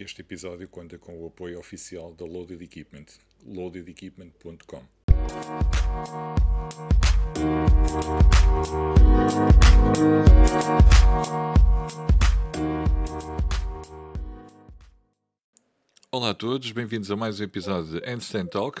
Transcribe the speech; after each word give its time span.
Este 0.00 0.22
episódio 0.22 0.66
conta 0.66 0.96
com 0.96 1.22
o 1.22 1.26
apoio 1.26 1.58
oficial 1.58 2.14
da 2.14 2.24
Loaded 2.24 2.64
Equipment, 2.64 3.04
loadedequipment.com. 3.44 4.82
Olá 16.10 16.30
a 16.30 16.34
todos, 16.34 16.72
bem-vindos 16.72 17.10
a 17.10 17.16
mais 17.16 17.38
um 17.38 17.44
episódio 17.44 18.00
de 18.00 18.10
Handstand 18.10 18.46
Talk 18.46 18.80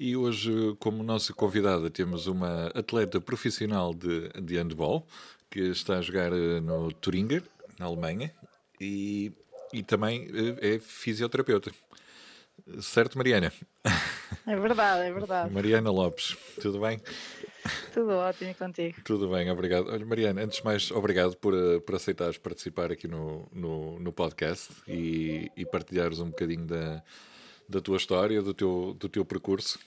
e 0.00 0.16
hoje, 0.16 0.50
como 0.80 1.04
nossa 1.04 1.32
convidada, 1.32 1.88
temos 1.88 2.26
uma 2.26 2.66
atleta 2.74 3.20
profissional 3.20 3.94
de, 3.94 4.30
de 4.42 4.56
handball 4.56 5.06
que 5.48 5.60
está 5.60 5.98
a 5.98 6.02
jogar 6.02 6.32
eh, 6.32 6.60
no 6.60 6.90
Turinger, 6.90 7.44
na 7.78 7.86
Alemanha, 7.86 8.34
e, 8.80 9.32
e 9.72 9.82
também 9.82 10.28
eh, 10.60 10.76
é 10.76 10.78
fisioterapeuta. 10.78 11.70
Certo, 12.80 13.16
Mariana? 13.16 13.52
É 14.46 14.56
verdade, 14.56 15.08
é 15.08 15.12
verdade. 15.12 15.52
Mariana 15.52 15.90
Lopes, 15.90 16.36
tudo 16.60 16.80
bem? 16.80 17.00
Tudo 17.92 18.12
ótimo 18.12 18.54
contigo. 18.54 18.96
Tudo 19.04 19.28
bem, 19.28 19.50
obrigado. 19.50 19.88
Olha, 19.88 20.04
Mariana, 20.04 20.42
antes 20.42 20.58
de 20.58 20.64
mais, 20.64 20.90
obrigado 20.90 21.36
por, 21.36 21.54
eh, 21.54 21.80
por 21.80 21.94
aceitares 21.94 22.38
participar 22.38 22.90
aqui 22.90 23.06
no, 23.06 23.48
no, 23.52 24.00
no 24.00 24.12
podcast 24.12 24.72
e, 24.88 25.50
e 25.56 25.66
partilhares 25.66 26.18
um 26.18 26.30
bocadinho 26.30 26.64
da, 26.66 27.02
da 27.68 27.80
tua 27.80 27.96
história, 27.96 28.40
do 28.42 28.54
teu, 28.54 28.96
do 28.98 29.08
teu 29.08 29.24
percurso. 29.24 29.78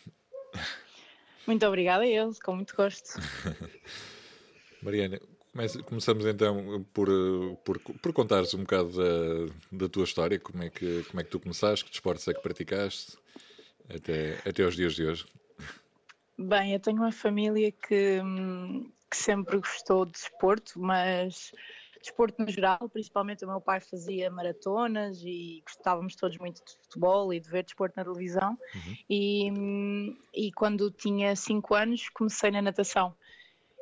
Muito 1.48 1.66
obrigada 1.66 2.04
a 2.04 2.08
eles, 2.08 2.40
com 2.40 2.56
muito 2.56 2.76
gosto. 2.76 3.20
Mariana, 4.82 5.20
começamos 5.86 6.26
então 6.26 6.86
por, 6.94 7.10
por, 7.64 7.80
por 7.80 8.14
contares 8.14 8.54
um 8.54 8.60
bocado 8.60 8.92
da, 8.92 9.54
da 9.72 9.90
tua 9.90 10.04
história, 10.04 10.40
como 10.40 10.64
é, 10.64 10.70
que, 10.70 11.04
como 11.06 11.20
é 11.20 11.24
que 11.24 11.30
tu 11.30 11.40
começaste, 11.40 11.86
que 11.86 11.92
desportos 11.92 12.28
é 12.28 12.34
que 12.34 12.42
praticaste 12.42 13.18
até, 13.94 14.38
até 14.48 14.64
aos 14.64 14.76
dias 14.76 14.94
de 14.94 15.06
hoje. 15.06 15.26
Bem, 16.38 16.74
eu 16.74 16.80
tenho 16.80 16.98
uma 16.98 17.12
família 17.12 17.72
que, 17.72 18.22
que 19.10 19.18
sempre 19.18 19.58
gostou 19.58 20.06
de 20.06 20.14
desporto, 20.14 20.80
mas 20.80 21.52
desporto 22.00 22.42
no 22.42 22.50
geral, 22.50 22.88
principalmente 22.88 23.44
o 23.44 23.48
meu 23.48 23.60
pai 23.60 23.82
fazia 23.82 24.32
maratonas 24.32 25.22
e 25.22 25.62
gostávamos 25.66 26.16
todos 26.16 26.38
muito 26.38 26.64
de 26.64 26.78
futebol 26.84 27.34
e 27.34 27.40
de 27.40 27.50
ver 27.50 27.64
desporto 27.64 27.96
na 27.98 28.06
televisão. 28.06 28.58
Uhum. 28.74 28.98
E, 29.10 30.18
e 30.34 30.52
quando 30.54 30.90
tinha 30.92 31.36
5 31.36 31.76
anos 31.76 32.08
comecei 32.10 32.52
na 32.52 32.62
natação 32.62 33.14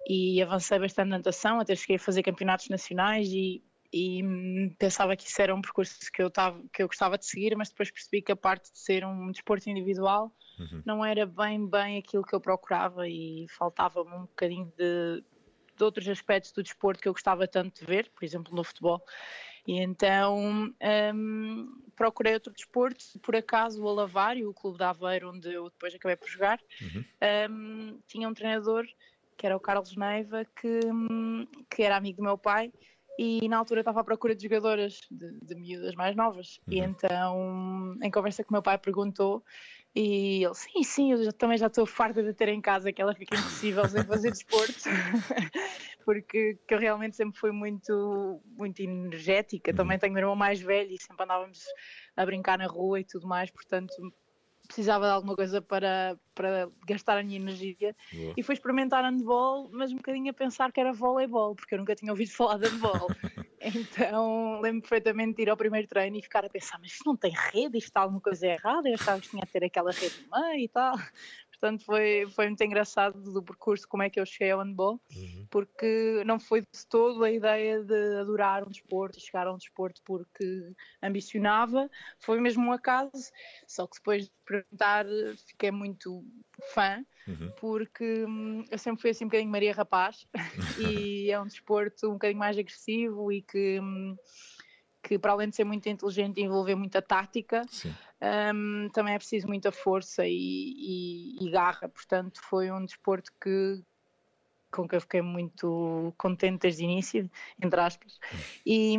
e 0.07 0.41
avancei 0.41 0.79
bastante 0.79 1.09
na 1.09 1.17
natação, 1.17 1.59
até 1.59 1.75
cheguei 1.75 1.97
a 1.97 1.99
fazer 1.99 2.23
campeonatos 2.23 2.69
nacionais 2.69 3.27
e, 3.27 3.61
e 3.91 4.23
hum, 4.23 4.73
pensava 4.79 5.17
que 5.17 5.27
isso 5.27 5.41
era 5.41 5.53
um 5.53 5.61
percurso 5.61 5.99
que 6.13 6.21
eu, 6.21 6.31
tava, 6.31 6.63
que 6.71 6.81
eu 6.81 6.87
gostava 6.87 7.17
de 7.17 7.25
seguir, 7.25 7.55
mas 7.57 7.69
depois 7.69 7.91
percebi 7.91 8.21
que 8.21 8.31
a 8.31 8.35
parte 8.35 8.71
de 8.71 8.79
ser 8.79 9.05
um 9.05 9.29
desporto 9.31 9.69
individual 9.69 10.33
uhum. 10.57 10.81
não 10.85 11.05
era 11.05 11.25
bem, 11.25 11.69
bem 11.69 11.97
aquilo 11.97 12.23
que 12.23 12.33
eu 12.33 12.39
procurava 12.39 13.07
e 13.07 13.47
faltava-me 13.49 14.13
um 14.13 14.21
bocadinho 14.21 14.71
de, 14.77 15.23
de 15.75 15.83
outros 15.83 16.07
aspectos 16.07 16.53
do 16.53 16.63
desporto 16.63 17.01
que 17.01 17.09
eu 17.09 17.13
gostava 17.13 17.45
tanto 17.45 17.81
de 17.81 17.85
ver, 17.85 18.09
por 18.15 18.23
exemplo 18.23 18.55
no 18.55 18.63
futebol. 18.63 19.03
E 19.67 19.81
então 19.81 20.39
um, 20.39 21.81
procurei 21.97 22.33
outro 22.33 22.53
desporto, 22.53 23.03
por 23.21 23.35
acaso 23.35 23.83
o 23.83 23.89
Alavário, 23.89 24.49
o 24.49 24.53
clube 24.53 24.77
da 24.77 24.91
Aveiro, 24.91 25.31
onde 25.31 25.51
eu 25.51 25.69
depois 25.69 25.93
acabei 25.93 26.15
por 26.15 26.29
jogar, 26.29 26.61
uhum. 26.81 27.03
um, 27.51 27.99
tinha 28.07 28.29
um 28.29 28.33
treinador 28.33 28.87
que 29.37 29.45
era 29.45 29.55
o 29.55 29.59
Carlos 29.59 29.95
Neiva, 29.95 30.45
que, 30.59 30.79
hum, 30.85 31.47
que 31.69 31.83
era 31.83 31.95
amigo 31.95 32.17
do 32.17 32.23
meu 32.23 32.37
pai 32.37 32.71
e 33.17 33.47
na 33.47 33.57
altura 33.57 33.81
estava 33.81 34.01
à 34.01 34.03
procura 34.03 34.35
de 34.35 34.43
jogadoras 34.43 34.99
de, 35.09 35.39
de 35.41 35.55
miúdas 35.55 35.95
mais 35.95 36.15
novas. 36.15 36.59
Uhum. 36.67 36.73
E 36.73 36.79
então, 36.79 37.97
em 38.01 38.11
conversa 38.11 38.43
com 38.43 38.51
o 38.51 38.53
meu 38.53 38.61
pai, 38.61 38.77
perguntou 38.77 39.43
e 39.95 40.43
ele, 40.43 40.53
sim, 40.53 40.83
sim, 40.83 41.11
eu 41.13 41.23
já, 41.23 41.31
também 41.31 41.57
já 41.57 41.65
estou 41.65 41.83
farta 41.85 42.21
de 42.21 42.31
ter 42.31 42.49
em 42.49 42.61
casa 42.61 42.91
que 42.91 43.01
ela 43.01 43.15
fica 43.15 43.35
impossível 43.35 43.83
sem 43.89 44.03
fazer 44.03 44.29
desporto, 44.29 44.83
porque 46.05 46.55
eu 46.69 46.77
realmente 46.77 47.15
sempre 47.15 47.39
fui 47.39 47.51
muito, 47.51 48.39
muito 48.45 48.79
energética. 48.79 49.71
Uhum. 49.71 49.77
Também 49.77 49.97
tenho 49.97 50.13
um 50.13 50.17
irmão 50.17 50.35
mais 50.35 50.61
velho 50.61 50.91
e 50.91 51.01
sempre 51.01 51.23
andávamos 51.23 51.63
a 52.15 52.23
brincar 52.23 52.59
na 52.59 52.67
rua 52.67 52.99
e 52.99 53.03
tudo 53.03 53.27
mais, 53.27 53.49
portanto 53.49 53.95
precisava 54.67 55.05
de 55.05 55.11
alguma 55.11 55.35
coisa 55.35 55.61
para, 55.61 56.17
para 56.35 56.69
gastar 56.85 57.17
a 57.17 57.23
minha 57.23 57.37
energia 57.37 57.95
Boa. 58.11 58.33
e 58.37 58.43
foi 58.43 58.53
experimentar 58.53 59.03
handball, 59.03 59.69
mas 59.71 59.91
um 59.91 59.97
bocadinho 59.97 60.29
a 60.29 60.33
pensar 60.33 60.71
que 60.71 60.79
era 60.79 60.93
voleibol, 60.93 61.55
porque 61.55 61.73
eu 61.73 61.79
nunca 61.79 61.95
tinha 61.95 62.11
ouvido 62.11 62.31
falar 62.31 62.57
de 62.57 62.69
handball. 62.69 63.07
então 63.59 64.61
lembro 64.61 64.81
perfeitamente 64.81 65.37
de 65.37 65.43
ir 65.43 65.49
ao 65.49 65.57
primeiro 65.57 65.87
treino 65.87 66.17
e 66.17 66.21
ficar 66.21 66.45
a 66.45 66.49
pensar, 66.49 66.79
mas 66.79 66.91
isto 66.91 67.03
não 67.05 67.15
tem 67.15 67.31
rede, 67.31 67.77
isto 67.77 67.87
está 67.87 68.01
alguma 68.01 68.21
coisa 68.21 68.45
errada, 68.45 68.87
eu 68.87 68.95
achava 68.95 69.19
que 69.19 69.29
tinha 69.29 69.43
de 69.43 69.51
ter 69.51 69.63
aquela 69.63 69.91
rede 69.91 70.15
no 70.29 70.39
meio 70.39 70.63
e 70.63 70.67
tal. 70.67 70.95
Portanto, 71.59 71.83
foi, 71.85 72.27
foi 72.35 72.45
muito 72.47 72.63
engraçado 72.63 73.19
do 73.33 73.41
percurso, 73.41 73.87
como 73.87 74.03
é 74.03 74.09
que 74.11 74.19
eu 74.19 74.25
cheguei 74.27 74.51
ao 74.51 74.59
handball, 74.59 75.01
uhum. 75.15 75.47
porque 75.49 76.21
não 76.23 76.39
foi 76.39 76.61
de 76.61 76.87
todo 76.87 77.23
a 77.23 77.31
ideia 77.31 77.83
de 77.83 78.19
adorar 78.19 78.63
um 78.63 78.69
desporto 78.69 79.17
e 79.17 79.21
chegar 79.21 79.47
a 79.47 79.53
um 79.53 79.57
desporto 79.57 79.99
porque 80.05 80.71
ambicionava, 81.01 81.89
foi 82.19 82.39
mesmo 82.39 82.63
um 82.63 82.71
acaso. 82.71 83.31
Só 83.67 83.87
que 83.87 83.97
depois 83.97 84.25
de 84.25 84.31
perguntar, 84.45 85.05
fiquei 85.47 85.71
muito 85.71 86.23
fã, 86.73 87.03
uhum. 87.27 87.51
porque 87.59 88.25
hum, 88.25 88.63
eu 88.69 88.77
sempre 88.77 89.01
fui 89.01 89.09
assim 89.09 89.25
um 89.25 89.27
bocadinho 89.27 89.51
Maria 89.51 89.73
Rapaz 89.73 90.27
e 90.77 91.31
é 91.31 91.41
um 91.41 91.47
desporto 91.47 92.07
um 92.07 92.13
bocadinho 92.13 92.39
mais 92.39 92.57
agressivo 92.57 93.31
e 93.31 93.41
que. 93.41 93.79
Hum, 93.79 94.15
que 95.07 95.17
para 95.17 95.31
além 95.31 95.47
de 95.49 95.55
ser 95.55 95.63
muito 95.63 95.87
inteligente 95.87 96.37
e 96.37 96.43
envolver 96.43 96.75
muita 96.75 97.01
tática, 97.01 97.65
um, 98.53 98.89
também 98.89 99.13
é 99.13 99.17
preciso 99.17 99.47
muita 99.47 99.71
força 99.71 100.27
e, 100.27 100.33
e, 100.33 101.45
e, 101.45 101.49
garra. 101.49 101.87
Portanto, 101.87 102.41
foi 102.41 102.69
um 102.69 102.83
desporto 102.83 103.31
que 103.41 103.81
com 104.69 104.85
que 104.85 104.97
eu 104.97 105.01
fiquei 105.01 105.21
muito 105.21 106.13
contente 106.17 106.63
desde 106.63 106.83
o 106.83 106.89
início, 106.89 107.31
entre 107.63 107.79
aspas. 107.79 108.19
E, 108.65 108.97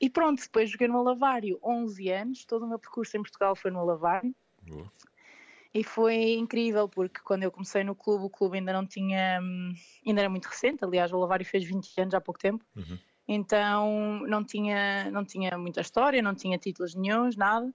e 0.00 0.08
pronto, 0.08 0.40
depois 0.40 0.70
joguei 0.70 0.86
no 0.86 0.98
Alavário 0.98 1.58
11 1.64 2.08
anos, 2.10 2.44
todo 2.44 2.64
o 2.64 2.68
meu 2.68 2.78
percurso 2.78 3.16
em 3.16 3.20
Portugal 3.20 3.56
foi 3.56 3.72
no 3.72 3.80
Alavário. 3.80 4.32
E 5.74 5.82
foi 5.82 6.34
incrível 6.34 6.88
porque 6.88 7.20
quando 7.24 7.42
eu 7.42 7.50
comecei 7.50 7.82
no 7.82 7.94
clube, 7.94 8.24
o 8.24 8.30
clube 8.30 8.58
ainda 8.58 8.72
não 8.72 8.86
tinha, 8.86 9.40
ainda 10.06 10.20
era 10.20 10.30
muito 10.30 10.46
recente. 10.46 10.84
Aliás, 10.84 11.12
o 11.12 11.16
Alavário 11.16 11.44
fez 11.44 11.64
20 11.64 12.00
anos 12.00 12.14
há 12.14 12.20
pouco 12.20 12.38
tempo. 12.38 12.64
Uhum 12.76 12.98
então 13.28 14.20
não 14.26 14.42
tinha, 14.42 15.10
não 15.10 15.22
tinha 15.22 15.56
muita 15.58 15.82
história, 15.82 16.22
não 16.22 16.34
tinha 16.34 16.56
títulos 16.56 16.94
nenhums, 16.94 17.36
nada. 17.36 17.70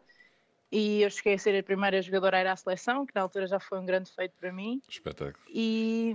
E 0.72 1.04
eu 1.04 1.10
cheguei 1.12 1.36
a 1.36 1.38
ser 1.38 1.56
a 1.56 1.62
primeira 1.62 2.02
jogadora 2.02 2.38
a 2.38 2.42
ir 2.42 2.48
à 2.48 2.56
seleção, 2.56 3.06
que 3.06 3.14
na 3.14 3.22
altura 3.22 3.46
já 3.46 3.60
foi 3.60 3.80
um 3.80 3.86
grande 3.86 4.12
feito 4.12 4.34
para 4.40 4.52
mim. 4.52 4.82
Espetáculo. 4.90 5.46
E, 5.48 6.12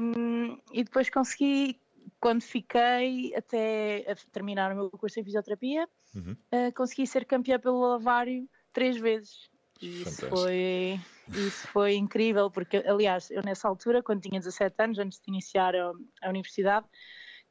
e 0.72 0.82
depois 0.82 1.08
consegui, 1.08 1.78
quando 2.18 2.42
fiquei 2.42 3.32
até 3.36 4.16
terminar 4.32 4.72
o 4.72 4.74
meu 4.74 4.90
curso 4.90 5.20
em 5.20 5.24
fisioterapia, 5.24 5.88
uhum. 6.12 6.32
uh, 6.32 6.74
consegui 6.74 7.06
ser 7.06 7.24
campeã 7.24 7.60
pelo 7.60 7.78
Lavário 7.78 8.48
três 8.72 8.96
vezes. 8.96 9.48
E 9.80 10.02
isso 10.02 10.28
foi, 10.28 11.00
isso 11.28 11.68
foi 11.68 11.94
incrível, 11.94 12.50
porque, 12.50 12.78
aliás, 12.78 13.30
eu 13.30 13.42
nessa 13.44 13.68
altura, 13.68 14.02
quando 14.02 14.22
tinha 14.22 14.40
17 14.40 14.74
anos, 14.82 14.98
antes 14.98 15.20
de 15.20 15.30
iniciar 15.30 15.76
a, 15.76 15.92
a 16.22 16.28
universidade, 16.28 16.86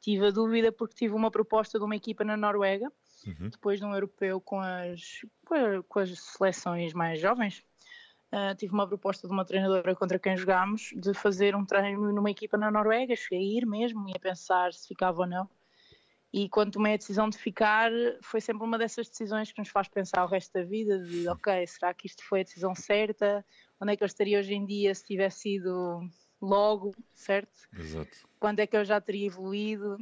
tive 0.01 0.27
a 0.27 0.31
dúvida 0.31 0.71
porque 0.71 0.95
tive 0.95 1.13
uma 1.13 1.31
proposta 1.31 1.77
de 1.77 1.85
uma 1.85 1.95
equipa 1.95 2.23
na 2.23 2.37
Noruega, 2.37 2.91
uhum. 3.25 3.49
depois 3.49 3.79
de 3.79 3.85
um 3.85 3.93
europeu 3.93 4.39
com 4.39 4.59
as, 4.59 5.21
com 5.87 5.99
as 5.99 6.19
seleções 6.19 6.93
mais 6.93 7.19
jovens. 7.19 7.63
Uh, 8.31 8.53
tive 8.57 8.73
uma 8.73 8.85
proposta 8.85 9.25
de 9.25 9.33
uma 9.33 9.45
treinadora 9.45 9.95
contra 9.95 10.19
quem 10.19 10.35
jogámos 10.35 10.89
de 10.97 11.13
fazer 11.13 11.55
um 11.55 11.65
treino 11.65 12.11
numa 12.11 12.29
equipa 12.29 12.57
na 12.57 12.69
Noruega. 12.69 13.15
Cheguei 13.15 13.39
a 13.39 13.59
ir 13.59 13.65
mesmo 13.65 14.07
e 14.09 14.13
a 14.15 14.19
pensar 14.19 14.73
se 14.73 14.87
ficava 14.87 15.21
ou 15.21 15.27
não. 15.27 15.49
E 16.33 16.49
quando 16.49 16.73
tomei 16.73 16.93
a 16.93 16.97
decisão 16.97 17.29
de 17.29 17.37
ficar, 17.37 17.89
foi 18.21 18.41
sempre 18.41 18.65
uma 18.65 18.77
dessas 18.77 19.07
decisões 19.07 19.51
que 19.51 19.59
nos 19.59 19.69
faz 19.69 19.87
pensar 19.87 20.25
o 20.25 20.27
resto 20.27 20.51
da 20.53 20.63
vida: 20.63 20.99
de 20.99 21.27
ok, 21.29 21.65
será 21.65 21.93
que 21.93 22.05
isto 22.05 22.21
foi 22.23 22.41
a 22.41 22.43
decisão 22.43 22.75
certa? 22.75 23.45
Onde 23.81 23.93
é 23.93 23.95
que 23.95 24.03
eu 24.03 24.07
estaria 24.07 24.39
hoje 24.39 24.53
em 24.53 24.65
dia 24.65 24.93
se 24.93 25.05
tivesse 25.05 25.39
sido 25.39 26.01
logo, 26.41 26.95
certo? 27.13 27.67
Exato. 27.77 28.27
Quando 28.39 28.59
é 28.59 28.67
que 28.67 28.77
eu 28.77 28.85
já 28.85 28.99
teria 29.01 29.27
evoluído? 29.27 29.97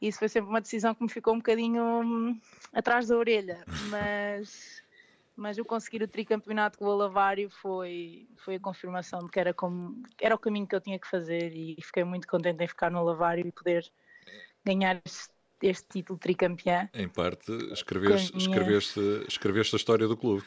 Isso 0.00 0.18
foi 0.18 0.28
sempre 0.28 0.48
uma 0.48 0.60
decisão 0.60 0.94
que 0.94 1.02
me 1.02 1.10
ficou 1.10 1.34
um 1.34 1.38
bocadinho 1.38 1.82
hum, 1.82 2.40
atrás 2.72 3.08
da 3.08 3.16
orelha, 3.16 3.62
mas, 3.90 4.82
mas 5.36 5.58
o 5.58 5.64
conseguir 5.64 6.02
o 6.02 6.08
tricampeonato 6.08 6.78
com 6.78 6.86
o 6.86 6.90
Alavário 6.90 7.50
foi, 7.50 8.26
foi 8.36 8.54
a 8.54 8.60
confirmação 8.60 9.20
de 9.20 9.30
que 9.30 9.38
era, 9.38 9.52
como, 9.52 10.02
era 10.18 10.34
o 10.34 10.38
caminho 10.38 10.66
que 10.66 10.74
eu 10.74 10.80
tinha 10.80 10.98
que 10.98 11.08
fazer 11.08 11.54
e 11.54 11.76
fiquei 11.82 12.04
muito 12.04 12.26
contente 12.26 12.62
em 12.64 12.68
ficar 12.68 12.90
no 12.90 12.98
Alavário 12.98 13.46
e 13.46 13.52
poder 13.52 13.90
ganhar 14.64 15.00
este, 15.04 15.34
este 15.62 15.86
título 15.88 16.18
tricampeão. 16.18 16.88
Em 16.94 17.08
parte, 17.08 17.52
escreveste, 17.72 18.34
minha... 18.34 18.48
escreveste, 18.48 19.00
escreveste 19.28 19.74
a 19.74 19.78
história 19.78 20.08
do 20.08 20.16
clube. 20.16 20.44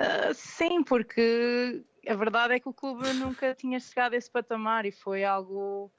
Uh, 0.00 0.34
sim, 0.34 0.82
porque 0.82 1.84
a 2.06 2.14
verdade 2.14 2.54
é 2.54 2.60
que 2.60 2.68
o 2.68 2.72
clube 2.72 3.12
nunca 3.14 3.54
tinha 3.54 3.78
chegado 3.78 4.14
a 4.14 4.16
esse 4.16 4.30
patamar 4.30 4.86
e 4.86 4.92
foi 4.92 5.24
algo 5.24 5.90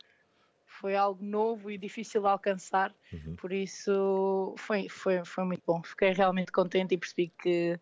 foi 0.65 0.95
algo 0.95 1.23
novo 1.23 1.69
e 1.69 1.77
difícil 1.77 2.21
de 2.21 2.27
alcançar, 2.27 2.93
uhum. 3.11 3.35
por 3.35 3.53
isso 3.53 4.55
foi, 4.57 4.89
foi, 4.89 5.23
foi 5.23 5.43
muito 5.43 5.61
bom. 5.65 5.81
Fiquei 5.83 6.11
realmente 6.11 6.51
contente 6.51 6.95
e 6.95 6.97
percebi 6.97 7.31
que 7.41 7.79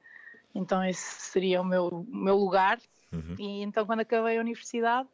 então 0.53 0.83
esse 0.83 1.21
seria 1.21 1.61
o 1.61 1.65
meu, 1.65 2.05
meu 2.09 2.35
lugar. 2.35 2.79
Uhum. 3.11 3.35
E 3.39 3.61
então 3.63 3.85
quando 3.85 4.01
acabei 4.01 4.37
a 4.37 4.41
universidade, 4.41 5.07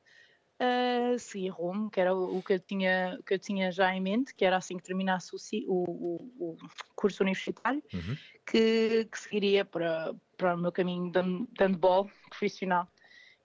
uh, 0.59 1.17
segui 1.19 1.49
rumo, 1.49 1.89
que 1.89 1.99
era 1.99 2.13
o, 2.13 2.37
o, 2.37 2.43
que 2.43 2.53
eu 2.53 2.59
tinha, 2.59 3.19
que 3.25 3.33
eu 3.33 3.39
tinha 3.39 3.71
já 3.71 3.93
em 3.93 4.01
mente, 4.01 4.33
que 4.33 4.45
era 4.45 4.57
assim 4.57 4.77
que 4.77 4.83
terminasse 4.83 5.35
o, 5.35 5.37
o, 5.67 6.31
o 6.39 6.57
curso 6.95 7.23
universitário, 7.23 7.81
uhum. 7.93 8.17
que, 8.45 9.05
que, 9.05 9.19
seguiria 9.19 9.63
para, 9.63 10.13
para 10.35 10.55
o 10.55 10.57
meu 10.57 10.71
caminho 10.71 11.11
de 11.11 11.19
handball 11.59 12.09
profissional. 12.29 12.87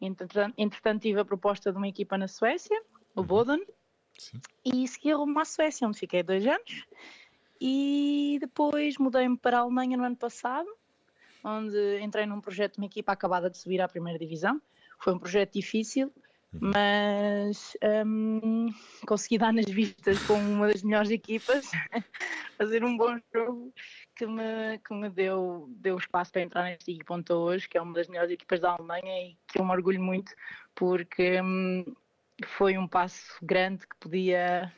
Entretanto, 0.02 0.54
entretanto, 0.58 1.02
tive 1.02 1.20
a 1.20 1.25
proposta 1.25 1.70
de 1.70 1.78
uma 1.78 1.87
equipa 1.87 2.19
na 2.19 2.26
Suécia, 2.26 2.76
o 3.14 3.20
uhum. 3.20 3.26
Boden, 3.26 3.66
Sim. 4.19 4.40
e 4.64 4.87
segui 4.88 5.12
rumo 5.12 5.38
à 5.38 5.44
Suécia, 5.44 5.87
onde 5.87 5.99
fiquei 5.99 6.25
dois 6.25 6.44
anos. 6.44 6.87
E 7.60 8.38
depois 8.40 8.99
mudei-me 8.99 9.37
para 9.37 9.58
a 9.58 9.60
Alemanha 9.60 9.96
no 9.96 10.02
ano 10.02 10.16
passado, 10.16 10.69
onde 11.44 12.00
entrei 12.00 12.26
num 12.26 12.40
projeto 12.40 12.75
de 12.75 12.81
uma 12.81 12.87
equipa 12.87 13.12
acabada 13.12 13.49
de 13.49 13.56
subir 13.56 13.81
à 13.81 13.88
primeira 13.88 14.19
divisão. 14.19 14.60
Foi 14.99 15.14
um 15.14 15.19
projeto 15.19 15.52
difícil, 15.52 16.12
mas 16.60 17.76
um, 18.06 18.69
consegui 19.06 19.38
dar 19.38 19.52
nas 19.52 19.66
vistas 19.66 20.22
com 20.26 20.34
uma 20.34 20.69
das 20.69 20.82
melhores 20.82 21.10
equipas, 21.10 21.70
fazer 22.58 22.84
um 22.84 22.96
bom 22.96 23.19
jogo 23.34 23.72
que 24.14 24.26
me, 24.26 24.78
que 24.78 24.94
me 24.94 25.08
deu, 25.08 25.66
deu 25.76 25.96
espaço 25.96 26.31
para 26.31 26.43
entrar 26.43 26.64
nesta 26.64 26.90
equipa 26.90 27.14
onde 27.14 27.22
estou 27.22 27.44
hoje, 27.44 27.69
que 27.69 27.78
é 27.78 27.82
uma 27.82 27.94
das 27.94 28.08
melhores 28.08 28.31
equipas 28.31 28.60
da 28.60 28.72
Alemanha 28.72 29.28
e 29.28 29.37
que 29.49 29.58
eu 29.58 29.64
me 29.64 29.72
orgulho 29.72 30.02
muito 30.02 30.32
porque 30.75 31.40
um, 31.40 31.84
foi 32.46 32.76
um 32.76 32.87
passo 32.87 33.37
grande 33.43 33.87
que 33.87 33.96
podia 33.99 34.72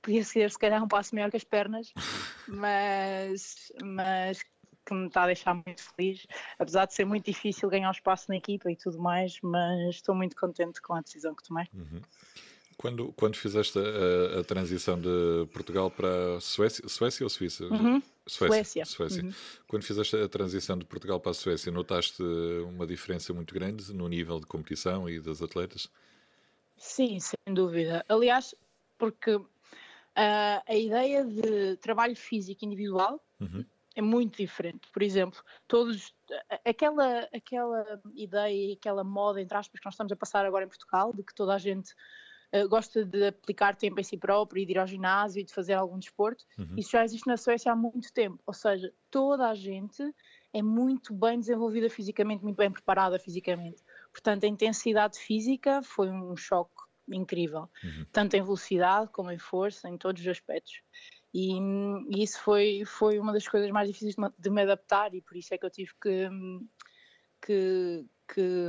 podia 0.00 0.24
ser 0.24 0.50
se 0.50 0.58
calhar 0.58 0.82
um 0.82 0.88
passo 0.88 1.14
maior 1.14 1.30
que 1.30 1.36
as 1.36 1.44
pernas, 1.44 1.92
mas, 2.48 3.72
mas 3.82 4.44
que 4.84 4.94
me 4.94 5.06
está 5.06 5.24
a 5.24 5.26
deixar 5.26 5.54
muito 5.54 5.82
feliz, 5.82 6.26
apesar 6.58 6.86
de 6.86 6.94
ser 6.94 7.04
muito 7.04 7.24
difícil 7.24 7.68
ganhar 7.68 7.90
espaço 7.90 8.26
na 8.28 8.36
equipa 8.36 8.70
e 8.70 8.76
tudo 8.76 8.98
mais, 8.98 9.38
mas 9.42 9.96
estou 9.96 10.14
muito 10.14 10.36
contente 10.36 10.80
com 10.80 10.94
a 10.94 11.00
decisão 11.00 11.34
que 11.34 11.42
tomei. 11.42 11.66
Uhum. 11.72 12.00
Quando, 12.76 13.12
quando 13.12 13.36
fizeste 13.36 13.78
a, 13.78 14.40
a, 14.40 14.44
transição 14.44 15.00
de 15.00 15.46
Portugal 15.52 15.90
para 15.90 16.40
Suécia, 16.40 16.88
Suécia 16.88 17.24
ou 17.24 17.30
Suíça? 17.30 17.64
Uhum. 17.66 18.02
Suécia. 18.26 18.64
Suécia. 18.64 18.84
Suécia. 18.84 19.22
Uhum. 19.22 19.32
Quando 19.68 19.84
fizeste 19.84 20.16
a 20.16 20.28
transição 20.28 20.76
de 20.76 20.84
Portugal 20.84 21.20
para 21.20 21.30
a 21.30 21.34
Suécia, 21.34 21.70
notaste 21.70 22.22
uma 22.64 22.86
diferença 22.86 23.32
muito 23.32 23.54
grande 23.54 23.92
no 23.92 24.08
nível 24.08 24.40
de 24.40 24.46
competição 24.46 25.08
e 25.08 25.20
das 25.20 25.40
atletas? 25.40 25.88
Sim, 26.76 27.20
sem 27.20 27.54
dúvida. 27.54 28.04
Aliás, 28.08 28.54
porque 28.98 29.36
uh, 29.36 29.46
a 30.16 30.74
ideia 30.74 31.24
de 31.24 31.76
trabalho 31.76 32.16
físico 32.16 32.64
individual 32.64 33.22
uhum 33.38 33.64
é 33.94 34.02
muito 34.02 34.36
diferente. 34.36 34.88
Por 34.92 35.02
exemplo, 35.02 35.42
todos 35.66 36.14
aquela 36.64 37.28
aquela 37.34 38.00
ideia, 38.14 38.74
aquela 38.74 39.04
moda 39.04 39.40
entre 39.40 39.56
aspas 39.56 39.80
que 39.80 39.86
nós 39.86 39.94
estamos 39.94 40.12
a 40.12 40.16
passar 40.16 40.46
agora 40.46 40.64
em 40.64 40.68
Portugal, 40.68 41.12
de 41.12 41.22
que 41.22 41.34
toda 41.34 41.54
a 41.54 41.58
gente 41.58 41.92
uh, 42.54 42.68
gosta 42.68 43.04
de 43.04 43.28
aplicar 43.28 43.76
tempo 43.76 44.00
em 44.00 44.04
si 44.04 44.16
próprio 44.16 44.62
e 44.62 44.66
de 44.66 44.72
ir 44.72 44.78
ao 44.78 44.86
ginásio 44.86 45.40
e 45.40 45.44
de 45.44 45.52
fazer 45.52 45.74
algum 45.74 45.98
desporto, 45.98 46.44
uhum. 46.58 46.74
isso 46.76 46.90
já 46.90 47.04
existe 47.04 47.26
na 47.26 47.36
Suécia 47.36 47.72
há 47.72 47.76
muito 47.76 48.12
tempo. 48.12 48.42
Ou 48.46 48.54
seja, 48.54 48.92
toda 49.10 49.48
a 49.48 49.54
gente 49.54 50.02
é 50.52 50.62
muito 50.62 51.14
bem 51.14 51.38
desenvolvida 51.38 51.88
fisicamente, 51.88 52.42
muito 52.42 52.56
bem 52.56 52.70
preparada 52.70 53.18
fisicamente. 53.18 53.82
Portanto, 54.12 54.44
a 54.44 54.48
intensidade 54.48 55.18
física 55.18 55.82
foi 55.82 56.10
um 56.10 56.36
choque 56.36 56.82
incrível, 57.08 57.68
uhum. 57.82 58.06
tanto 58.12 58.36
em 58.36 58.42
velocidade 58.42 59.10
como 59.10 59.30
em 59.30 59.38
força, 59.38 59.88
em 59.88 59.96
todos 59.96 60.22
os 60.22 60.28
aspectos. 60.28 60.82
E, 61.34 61.58
e, 62.10 62.22
isso 62.22 62.40
foi, 62.40 62.84
foi 62.84 63.18
uma 63.18 63.32
das 63.32 63.48
coisas 63.48 63.70
mais 63.70 63.88
difíceis 63.88 64.14
de 64.14 64.20
me, 64.20 64.30
de 64.38 64.50
me, 64.50 64.62
adaptar 64.62 65.14
e 65.14 65.22
por 65.22 65.36
isso 65.36 65.54
é 65.54 65.58
que 65.58 65.64
eu 65.64 65.70
tive 65.70 65.92
que, 66.00 66.28
que, 67.40 68.06
que 68.28 68.68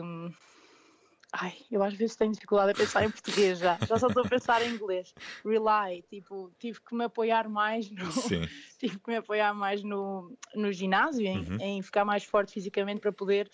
Ai, 1.35 1.57
eu 1.71 1.81
às 1.81 1.95
vezes 1.95 2.15
tenho 2.15 2.31
dificuldade 2.31 2.71
a 2.71 2.75
pensar 2.75 3.03
em 3.03 3.09
português 3.09 3.57
já, 3.57 3.75
já 3.87 3.97
só 3.97 4.05
estou 4.05 4.23
a 4.23 4.29
pensar 4.29 4.61
em 4.61 4.75
inglês. 4.75 5.15
Rely, 5.43 6.03
tipo, 6.03 6.53
tive 6.59 6.79
que 6.79 6.93
me 6.93 7.05
apoiar 7.05 7.49
mais 7.49 7.89
no, 7.89 8.05
tive 8.77 8.99
que 8.99 9.09
me 9.09 9.15
apoiar 9.15 9.51
mais 9.51 9.83
no, 9.83 10.37
no 10.53 10.71
ginásio, 10.71 11.25
em, 11.25 11.39
uhum. 11.39 11.57
em, 11.59 11.81
ficar 11.81 12.05
mais 12.05 12.23
forte 12.23 12.53
fisicamente 12.53 13.01
para 13.01 13.11
poder 13.11 13.49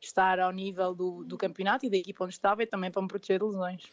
estar 0.00 0.40
ao 0.40 0.50
nível 0.50 0.96
do, 0.96 1.24
do 1.24 1.38
campeonato 1.38 1.86
e 1.86 1.90
da 1.90 1.96
equipa 1.96 2.24
onde 2.24 2.34
estava 2.34 2.64
e 2.64 2.66
também 2.66 2.90
para 2.90 3.00
me 3.00 3.06
proteger 3.06 3.38
de 3.38 3.44
lesões. 3.44 3.84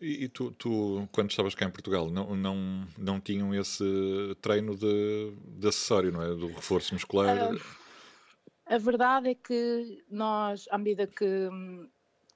E, 0.00 0.24
e 0.24 0.28
tu, 0.28 0.50
tu, 0.52 1.08
quando 1.12 1.30
estavas 1.30 1.54
cá 1.54 1.66
em 1.66 1.70
Portugal, 1.70 2.10
não, 2.10 2.34
não, 2.34 2.86
não 2.98 3.20
tinham 3.20 3.54
esse 3.54 3.84
treino 4.40 4.76
de, 4.76 5.32
de 5.58 5.68
acessório, 5.68 6.12
não 6.12 6.22
é? 6.22 6.28
Do 6.34 6.48
reforço 6.48 6.94
muscular? 6.94 7.36
A 8.66 8.78
verdade 8.78 9.30
é 9.30 9.34
que 9.34 10.02
nós, 10.10 10.66
à 10.70 10.78
medida 10.78 11.06
que 11.06 11.48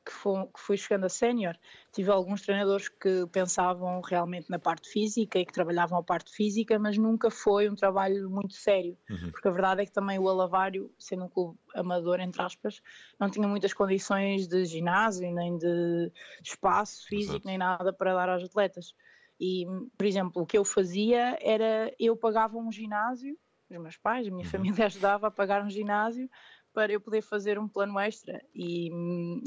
que, 0.07 0.13
foi, 0.13 0.47
que 0.47 0.61
fui 0.61 0.77
chegando 0.77 1.05
a 1.05 1.09
sénior, 1.09 1.59
tive 1.93 2.11
alguns 2.11 2.43
treinadores 2.43 2.89
que 2.89 3.27
pensavam 3.33 4.01
realmente 4.01 4.49
na 4.49 4.59
parte 4.59 4.89
física 4.89 5.39
e 5.39 5.45
que 5.45 5.53
trabalhavam 5.53 5.99
a 5.99 6.03
parte 6.03 6.33
física, 6.33 6.79
mas 6.79 6.97
nunca 6.97 7.29
foi 7.29 7.69
um 7.69 7.75
trabalho 7.75 8.31
muito 8.31 8.55
sério, 8.55 8.97
uhum. 9.11 9.31
porque 9.33 9.49
a 9.49 9.51
verdade 9.51 9.83
é 9.83 9.85
que 9.85 9.93
também 9.93 10.19
o 10.19 10.29
Alavário, 10.29 10.95
sendo 10.97 11.25
um 11.25 11.29
clube 11.29 11.59
amador, 11.75 12.21
entre 12.21 12.41
aspas, 12.41 12.81
não 13.19 13.29
tinha 13.29 13.49
muitas 13.49 13.75
condições 13.75 14.47
de 14.47 14.65
ginásio, 14.65 15.31
nem 15.35 15.59
de 15.59 16.13
espaço 16.43 17.05
físico, 17.09 17.35
Exato. 17.35 17.47
nem 17.47 17.59
nada 17.59 17.93
para 17.93 18.15
dar 18.15 18.29
aos 18.29 18.45
atletas. 18.45 18.95
E, 19.41 19.67
por 19.99 20.07
exemplo, 20.07 20.43
o 20.43 20.47
que 20.47 20.57
eu 20.57 20.65
fazia 20.65 21.37
era, 21.43 21.93
eu 21.99 22.17
pagava 22.17 22.57
um 22.57 22.71
ginásio, 22.71 23.37
os 23.69 23.79
meus 23.79 23.97
pais, 23.97 24.29
a 24.29 24.31
minha 24.31 24.45
uhum. 24.45 24.51
família 24.51 24.87
ajudava 24.87 25.27
a 25.27 25.31
pagar 25.31 25.65
um 25.65 25.69
ginásio 25.69 26.31
para 26.77 26.93
eu 26.93 27.01
poder 27.01 27.23
fazer 27.23 27.59
um 27.59 27.67
plano 27.67 27.99
extra 27.99 28.45
e, 28.55 28.91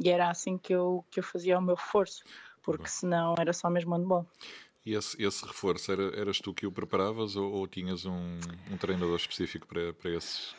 e 0.04 0.10
era 0.10 0.32
assim 0.32 0.58
que 0.58 0.74
eu, 0.74 1.06
que 1.12 1.20
eu 1.20 1.24
fazia 1.24 1.60
o 1.60 1.62
meu 1.62 1.76
reforço, 1.76 2.24
porque 2.64 2.82
Bom. 2.82 2.90
senão 2.90 3.36
era 3.38 3.54
só 3.54 3.70
mesmo 3.70 3.96
handball. 3.96 4.28
E 4.84 4.96
esse, 4.96 5.22
esse 5.24 5.46
reforço, 5.46 5.92
era, 5.92 6.20
eras 6.20 6.40
tu 6.40 6.56
que 6.56 6.66
o 6.66 6.72
preparavas 6.72 7.36
ou, 7.36 7.52
ou 7.52 7.68
tinhas 7.68 8.04
um, 8.04 8.40
um 8.72 8.78
treinador 8.78 9.16
específico 9.16 9.68
para, 9.68 9.94
para 9.94 10.10
esses 10.10 10.56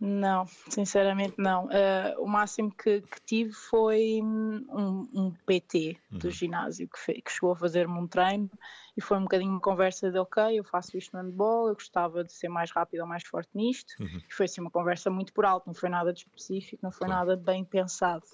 não, 0.00 0.46
sinceramente 0.68 1.34
não. 1.38 1.66
Uh, 1.66 2.22
o 2.22 2.26
máximo 2.26 2.70
que, 2.70 3.00
que, 3.00 3.20
tive 3.26 3.52
foi 3.52 4.20
um, 4.22 5.08
um 5.12 5.34
PT 5.44 5.96
do 6.10 6.26
uhum. 6.26 6.30
ginásio 6.30 6.88
que, 6.88 7.20
que 7.20 7.32
chegou 7.32 7.52
a 7.52 7.56
fazer-me 7.56 7.98
um 7.98 8.06
treino 8.06 8.48
e 8.96 9.00
foi 9.00 9.16
um 9.16 9.22
bocadinho 9.22 9.50
uma 9.50 9.60
conversa 9.60 10.10
de 10.10 10.18
ok, 10.18 10.58
eu 10.58 10.62
faço 10.62 10.96
isto 10.96 11.16
no 11.16 11.22
handball, 11.22 11.68
eu 11.68 11.74
gostava 11.74 12.22
de 12.22 12.32
ser 12.32 12.48
mais 12.48 12.70
rápido 12.70 13.00
ou 13.00 13.06
mais 13.08 13.24
forte 13.24 13.50
nisto. 13.54 13.94
Uhum. 13.98 14.22
E 14.28 14.32
foi 14.32 14.46
assim 14.46 14.60
uma 14.60 14.70
conversa 14.70 15.10
muito 15.10 15.32
por 15.32 15.44
alto, 15.44 15.66
não 15.66 15.74
foi 15.74 15.88
nada 15.88 16.12
de 16.12 16.20
específico, 16.20 16.80
não 16.82 16.92
foi 16.92 17.08
claro. 17.08 17.26
nada 17.26 17.36
bem 17.36 17.64
pensado. 17.64 18.24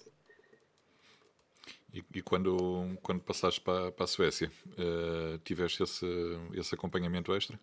E, 1.95 2.05
e, 2.15 2.23
quando, 2.23 2.99
quando 3.03 3.21
passaste 3.21 3.61
para, 3.61 3.91
para 3.93 4.05
a 4.05 4.07
Suécia, 4.07 4.51
uh, 4.69 5.39
tiveste 5.39 5.83
esse, 5.83 6.07
esse 6.53 6.75
acompanhamento 6.75 7.33
extra? 7.35 7.59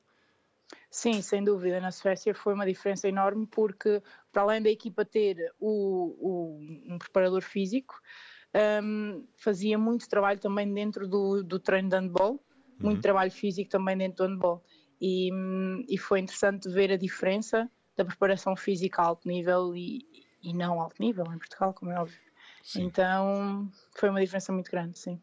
Sim, 0.90 1.22
sem 1.22 1.44
dúvida. 1.44 1.80
Na 1.80 1.92
Suécia 1.92 2.34
foi 2.34 2.54
uma 2.54 2.66
diferença 2.66 3.08
enorme 3.08 3.48
porque, 3.48 4.01
para 4.32 4.42
além 4.44 4.62
da 4.62 4.70
equipa 4.70 5.06
ter 5.06 5.54
o, 5.60 6.16
o 6.20 6.94
um 6.94 6.98
preparador 6.98 7.42
físico, 7.42 7.96
um, 8.84 9.25
fazia 9.38 9.78
muito 9.78 10.08
trabalho 10.10 10.40
também 10.40 10.72
dentro 10.74 11.08
do, 11.08 11.44
do 11.44 11.60
treino 11.60 11.90
de 11.90 11.96
handball, 11.96 12.34
uhum. 12.34 12.40
muito 12.80 13.01
trabalho 13.01 13.32
físico 13.32 13.70
também 13.70 13.98
dentro 13.98 14.25
do 14.25 14.34
handball. 14.34 14.63
E, 15.00 15.32
e 15.90 15.98
foi 15.98 16.20
interessante 16.20 16.70
ver 16.70 16.92
a 16.92 16.98
diferença 16.98 17.70
da 17.96 18.06
preparação 18.06 18.56
física 18.56 19.01
a 19.01 19.06
alto 19.06 19.28
nível 19.28 19.75
e, 19.75 20.06
e 20.44 20.54
não 20.54 20.80
alto 20.80 20.96
nível 21.00 21.25
em 21.34 21.38
Portugal, 21.38 21.74
como 21.74 21.92
é 21.92 22.00
óbvio. 22.00 22.20
Sim. 22.63 22.84
Então 22.84 23.72
foi 23.96 24.10
uma 24.10 24.22
diferença 24.22 24.51
muito 24.51 24.70
grande, 24.70 25.00
sim 25.00 25.20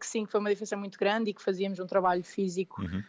que 0.00 0.06
sim, 0.06 0.24
que 0.24 0.32
foi 0.32 0.40
uma 0.40 0.48
diferença 0.48 0.76
muito 0.76 0.98
grande 0.98 1.30
e 1.30 1.34
que 1.34 1.42
fazíamos 1.42 1.78
um 1.78 1.86
trabalho 1.86 2.24
físico 2.24 2.82
uhum. 2.82 3.02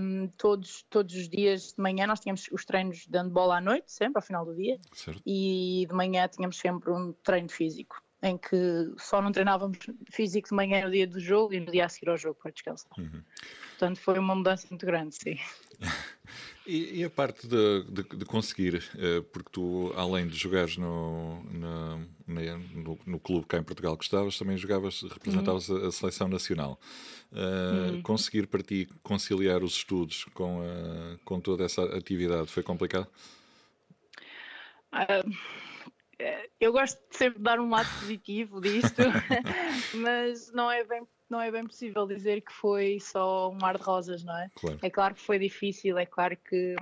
um, 0.00 0.28
todos, 0.36 0.84
todos 0.90 1.14
os 1.14 1.28
dias 1.28 1.72
de 1.72 1.82
manhã. 1.82 2.06
Nós 2.06 2.20
tínhamos 2.20 2.46
os 2.52 2.64
treinos 2.64 3.06
de 3.06 3.24
bola 3.30 3.56
à 3.56 3.60
noite, 3.60 3.90
sempre 3.90 4.18
ao 4.18 4.22
final 4.22 4.44
do 4.44 4.54
dia, 4.54 4.78
certo. 4.92 5.20
e 5.24 5.86
de 5.88 5.94
manhã 5.94 6.28
tínhamos 6.28 6.58
sempre 6.58 6.90
um 6.90 7.12
treino 7.24 7.48
físico. 7.48 8.03
Em 8.24 8.38
que 8.38 8.90
só 8.96 9.20
não 9.20 9.30
treinávamos 9.30 9.78
físico 10.10 10.48
de 10.48 10.54
manhã 10.54 10.86
no 10.86 10.90
dia 10.90 11.06
do 11.06 11.20
jogo 11.20 11.52
e 11.52 11.60
no 11.60 11.70
dia 11.70 11.84
a 11.84 11.88
seguir 11.90 12.08
ao 12.08 12.16
jogo 12.16 12.38
para 12.42 12.50
descansar. 12.50 12.90
Uhum. 12.98 13.22
Portanto, 13.78 14.00
foi 14.00 14.18
uma 14.18 14.34
mudança 14.34 14.66
muito 14.70 14.86
grande, 14.86 15.14
sim. 15.14 15.38
E, 16.66 17.00
e, 17.00 17.04
a 17.04 17.10
parte 17.10 17.46
de, 17.46 17.84
de, 17.90 18.02
de, 18.02 18.24
conseguir, 18.24 18.82
eh, 18.96 19.22
porque 19.30 19.50
tu, 19.52 19.92
além 19.96 20.26
de 20.26 20.34
jogares 20.34 20.78
no, 20.78 21.42
no, 21.44 21.98
no, 22.26 22.98
no, 23.04 23.20
clube 23.20 23.46
cá 23.46 23.58
em 23.58 23.62
Portugal 23.62 23.98
que 23.98 24.04
estavas, 24.04 24.38
também 24.38 24.56
jogavas, 24.56 25.02
representavas 25.02 25.68
uhum. 25.68 25.84
a, 25.84 25.88
a, 25.88 25.92
seleção 25.92 26.26
nacional. 26.26 26.80
Uh, 27.30 27.92
uhum. 27.92 28.02
Conseguir 28.02 28.46
para 28.46 28.62
ti 28.62 28.88
conciliar 29.02 29.62
os 29.62 29.74
estudos 29.74 30.24
com, 30.32 30.62
a, 30.62 31.18
com 31.22 31.38
toda 31.38 31.64
essa 31.64 31.84
atividade 31.94 32.46
foi 32.46 32.62
complicado? 32.62 33.08
Uh, 34.90 35.30
eu 36.60 36.72
gosto 36.72 36.98
de 37.10 37.16
sempre 37.16 37.42
dar 37.42 37.58
um 37.60 37.70
lado 37.70 37.88
positivo 38.00 38.60
disto, 38.60 39.02
mas 39.94 40.52
não 40.52 40.70
é 40.70 40.84
bem 40.84 41.06
não 41.28 41.40
é 41.40 41.50
bem 41.50 41.66
possível 41.66 42.06
dizer 42.06 42.42
que 42.42 42.52
foi 42.52 43.00
só 43.00 43.50
um 43.50 43.58
mar 43.60 43.76
de 43.76 43.82
rosas, 43.82 44.22
não 44.22 44.36
é? 44.36 44.50
Claro. 44.54 44.78
É 44.82 44.90
claro 44.90 45.14
que 45.14 45.20
foi 45.20 45.38
difícil, 45.38 45.98
é 45.98 46.06
claro 46.06 46.36
que 46.36 46.76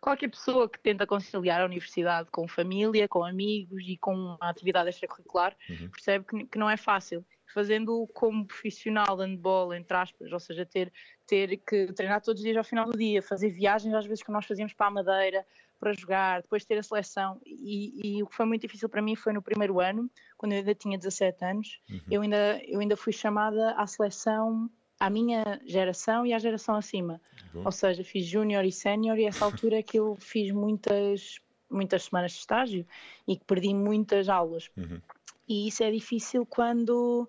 qualquer 0.00 0.28
pessoa 0.28 0.68
que 0.68 0.80
tenta 0.80 1.06
conciliar 1.06 1.60
a 1.60 1.64
universidade 1.64 2.28
com 2.30 2.48
família, 2.48 3.06
com 3.06 3.24
amigos 3.24 3.84
e 3.86 3.96
com 3.96 4.14
uma 4.14 4.50
atividade 4.50 4.88
extracurricular 4.88 5.56
uhum. 5.70 5.88
percebe 5.90 6.24
que, 6.24 6.44
que, 6.46 6.58
não 6.58 6.68
é 6.68 6.76
fácil. 6.76 7.24
Fazendo 7.54 8.08
como 8.14 8.46
profissional 8.46 9.16
handball, 9.16 9.74
entre 9.74 9.96
aspas, 9.96 10.32
ou 10.32 10.40
seja, 10.40 10.64
ter, 10.64 10.90
ter 11.26 11.58
que 11.58 11.92
treinar 11.92 12.20
todos 12.22 12.40
os 12.40 12.44
dias 12.44 12.56
ao 12.56 12.64
final 12.64 12.86
do 12.86 12.96
dia, 12.96 13.22
fazer 13.22 13.50
viagens 13.50 13.94
às 13.94 14.06
vezes 14.06 14.24
que 14.24 14.32
nós 14.32 14.46
fazíamos 14.46 14.72
para 14.72 14.86
a 14.86 14.90
Madeira, 14.90 15.46
para 15.82 15.92
jogar, 15.94 16.42
depois 16.42 16.64
ter 16.64 16.78
a 16.78 16.82
seleção. 16.82 17.40
E, 17.44 18.18
e, 18.18 18.22
o 18.22 18.26
que 18.28 18.36
foi 18.36 18.46
muito 18.46 18.62
difícil 18.62 18.88
para 18.88 19.02
mim 19.02 19.16
foi 19.16 19.32
no 19.32 19.42
primeiro 19.42 19.80
ano, 19.80 20.08
quando 20.38 20.52
eu 20.52 20.58
ainda 20.58 20.76
tinha 20.76 20.96
17 20.96 21.44
anos, 21.44 21.80
uhum. 21.90 22.00
eu, 22.08 22.22
ainda, 22.22 22.60
eu 22.64 22.78
ainda 22.78 22.96
fui 22.96 23.12
chamada 23.12 23.72
à 23.72 23.84
seleção 23.84 24.70
à 25.00 25.10
minha 25.10 25.60
geração 25.66 26.24
e 26.24 26.32
à 26.32 26.38
geração 26.38 26.76
acima. 26.76 27.20
Bom. 27.52 27.62
Ou 27.64 27.72
seja, 27.72 28.04
fiz 28.04 28.24
júnior 28.24 28.64
e 28.64 28.70
sénior 28.70 29.18
e 29.18 29.24
essa 29.24 29.44
altura 29.44 29.80
é 29.80 29.82
que 29.82 29.98
eu 29.98 30.16
fiz 30.20 30.52
muitas, 30.52 31.40
muitas 31.68 32.04
semanas 32.04 32.30
de 32.30 32.38
estágio 32.38 32.86
e 33.26 33.36
que 33.36 33.44
perdi 33.44 33.74
muitas 33.74 34.28
aulas. 34.28 34.70
Uhum. 34.76 35.00
E 35.48 35.66
isso 35.66 35.82
é 35.82 35.90
difícil 35.90 36.46
quando, 36.46 37.28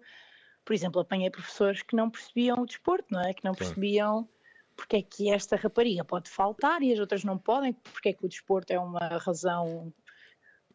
por 0.63 0.71
exemplo, 0.75 1.01
apanhei 1.01 1.31
professores 1.31 1.81
que 1.81 1.95
não 1.95 2.11
percebiam 2.11 2.61
o 2.61 2.65
desporto, 2.67 3.07
não 3.09 3.21
é? 3.21 3.33
Que 3.33 3.43
não 3.43 3.55
claro. 3.55 3.65
percebiam 3.65 4.29
porque 4.75 4.97
é 4.97 5.01
que 5.01 5.29
esta 5.31 5.55
rapariga 5.55 6.03
pode 6.03 6.29
faltar 6.29 6.81
e 6.81 6.91
as 6.91 6.99
outras 6.99 7.23
não 7.23 7.37
podem, 7.37 7.73
porque 7.73 8.09
é 8.09 8.13
que 8.13 8.25
o 8.25 8.29
desporto 8.29 8.71
é 8.71 8.79
uma 8.79 9.17
razão 9.17 9.93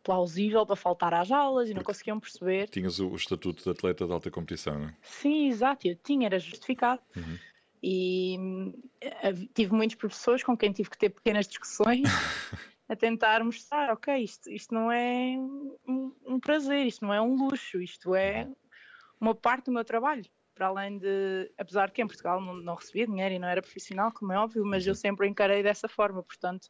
plausível 0.03 0.65
para 0.65 0.77
faltar 0.77 1.13
às 1.13 1.31
aulas 1.31 1.69
e 1.69 1.75
não 1.75 1.83
conseguiam 1.83 2.19
perceber. 2.19 2.69
Tinhas 2.69 2.99
o, 2.99 3.09
o, 3.09 3.17
estatuto 3.17 3.63
de 3.63 3.71
atleta 3.71 4.07
de 4.07 4.13
alta 4.13 4.31
competição, 4.31 4.79
não 4.79 4.89
é? 4.89 4.97
Sim, 5.03 5.49
exato, 5.49 5.87
eu 5.87 5.97
tinha, 5.97 6.27
era 6.27 6.39
justificado. 6.39 7.03
Uhum. 7.17 7.39
E 7.83 8.37
eh, 9.01 9.33
tive 9.55 9.73
muitos 9.73 9.97
professores 9.97 10.43
com 10.43 10.57
quem 10.57 10.73
tive 10.73 10.91
que 10.91 10.99
ter 10.99 11.11
pequenas 11.11 11.47
discussões 11.47 12.03
a 12.89 12.97
tentar 12.97 13.45
mostrar, 13.45 13.93
ok, 13.93 14.17
isto, 14.17 14.51
isto 14.51 14.75
não 14.75 14.91
é 14.91 15.37
um, 15.87 16.13
um 16.27 16.41
prazer, 16.41 16.87
isto 16.87 17.05
não 17.05 17.13
é 17.13 17.21
um 17.21 17.37
luxo, 17.37 17.81
isto 17.81 18.15
é 18.15 18.45
uhum. 18.45 18.57
uma 19.21 19.35
parte 19.35 19.67
do 19.67 19.73
meu 19.73 19.85
trabalho 19.85 20.25
para 20.59 20.67
além 20.67 20.99
de, 20.99 21.49
apesar 21.57 21.87
de 21.87 21.93
que 21.93 22.03
em 22.03 22.07
Portugal 22.07 22.41
não, 22.41 22.55
não 22.55 22.75
recebia 22.75 23.07
dinheiro 23.07 23.37
e 23.37 23.39
não 23.39 23.47
era 23.47 23.63
profissional, 23.63 24.11
como 24.11 24.33
é 24.33 24.39
óbvio, 24.39 24.67
mas 24.67 24.85
eu 24.85 24.95
sempre 24.95 25.29
encarei 25.29 25.63
dessa 25.63 25.89
forma, 25.89 26.21
portanto, 26.21 26.69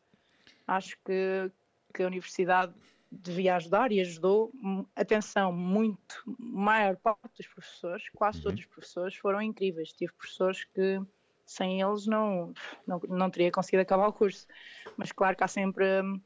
acho 0.66 0.94
que, 1.02 1.50
que 1.94 2.02
a 2.02 2.06
universidade 2.06 2.74
devia 3.10 3.56
ajudar 3.56 3.90
e 3.90 4.00
ajudou. 4.02 4.52
Atenção, 4.94 5.50
muito, 5.50 6.22
maior 6.38 6.96
parte 6.96 7.38
dos 7.38 7.46
professores, 7.46 8.04
quase 8.14 8.38
uhum. 8.38 8.44
todos 8.44 8.60
os 8.60 8.66
professores 8.66 9.16
foram 9.16 9.40
incríveis. 9.40 9.90
Tive 9.90 10.12
professores 10.12 10.64
que 10.64 11.00
sem 11.46 11.80
eles 11.80 12.06
não, 12.06 12.52
não, 12.86 13.00
não 13.08 13.30
teria 13.30 13.50
conseguido 13.50 13.80
acabar 13.80 14.08
o 14.08 14.12
curso. 14.12 14.46
Mas 14.98 15.12
claro 15.12 15.34
que 15.34 15.44
há 15.44 15.48
sempre 15.48 16.02
hum, 16.02 16.20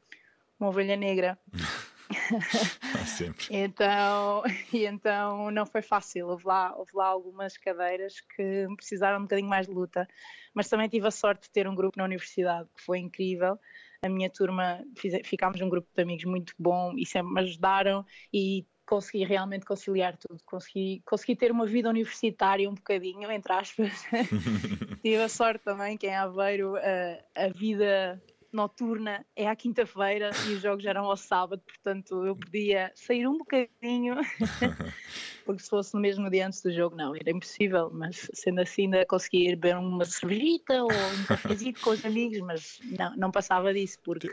uma 0.58 0.70
ovelha 0.70 0.96
negra 0.96 1.38
Sempre. 3.06 3.46
então, 3.50 4.42
e 4.72 4.84
então 4.84 5.50
não 5.50 5.66
foi 5.66 5.82
fácil. 5.82 6.28
Houve 6.28 6.46
lá, 6.46 6.74
houve 6.76 6.92
lá 6.94 7.06
algumas 7.06 7.56
cadeiras 7.56 8.20
que 8.20 8.66
precisaram 8.76 9.18
um 9.18 9.22
bocadinho 9.22 9.48
mais 9.48 9.66
de 9.66 9.72
luta, 9.72 10.08
mas 10.54 10.68
também 10.68 10.88
tive 10.88 11.06
a 11.06 11.10
sorte 11.10 11.42
de 11.42 11.50
ter 11.50 11.68
um 11.68 11.74
grupo 11.74 11.98
na 11.98 12.04
universidade 12.04 12.68
que 12.76 12.82
foi 12.82 12.98
incrível. 12.98 13.58
A 14.04 14.08
minha 14.08 14.28
turma, 14.28 14.84
ficámos 15.24 15.60
um 15.60 15.68
grupo 15.68 15.88
de 15.94 16.02
amigos 16.02 16.24
muito 16.24 16.54
bom 16.58 16.92
e 16.96 17.06
sempre 17.06 17.32
me 17.32 17.40
ajudaram 17.40 18.04
e 18.32 18.66
consegui 18.84 19.24
realmente 19.24 19.64
conciliar 19.64 20.16
tudo. 20.16 20.40
Consegui, 20.44 21.02
consegui 21.04 21.36
ter 21.36 21.50
uma 21.50 21.66
vida 21.66 21.88
universitária 21.88 22.68
um 22.68 22.74
bocadinho, 22.74 23.30
entre 23.30 23.52
aspas. 23.52 24.04
tive 25.02 25.22
a 25.22 25.28
sorte 25.28 25.64
também 25.64 25.96
que 25.96 26.06
em 26.06 26.14
Aveiro 26.14 26.76
a, 26.76 27.44
a 27.44 27.48
vida 27.48 28.22
noturna 28.52 29.24
é 29.34 29.48
à 29.48 29.56
quinta-feira 29.56 30.30
e 30.48 30.54
os 30.54 30.62
jogos 30.62 30.84
eram 30.84 31.06
ao 31.06 31.16
sábado, 31.16 31.62
portanto 31.66 32.24
eu 32.24 32.36
podia 32.36 32.92
sair 32.94 33.26
um 33.26 33.38
bocadinho, 33.38 34.16
porque 35.44 35.62
se 35.62 35.70
fosse 35.70 35.94
no 35.94 36.00
mesmo 36.00 36.30
dia 36.30 36.46
antes 36.46 36.62
do 36.62 36.72
jogo, 36.72 36.94
não, 36.94 37.16
era 37.16 37.30
impossível, 37.30 37.90
mas 37.92 38.28
sendo 38.34 38.60
assim 38.60 38.84
ainda 38.84 39.06
conseguia 39.06 39.50
ir 39.50 39.56
beber 39.56 39.76
uma 39.76 40.04
cervejita 40.04 40.82
ou 40.82 40.90
um 40.90 41.24
cafezinho 41.26 41.74
com 41.80 41.90
os 41.90 42.04
amigos, 42.04 42.38
mas 42.40 42.78
não, 42.98 43.16
não 43.16 43.30
passava 43.30 43.72
disso, 43.72 43.98
porque 44.04 44.30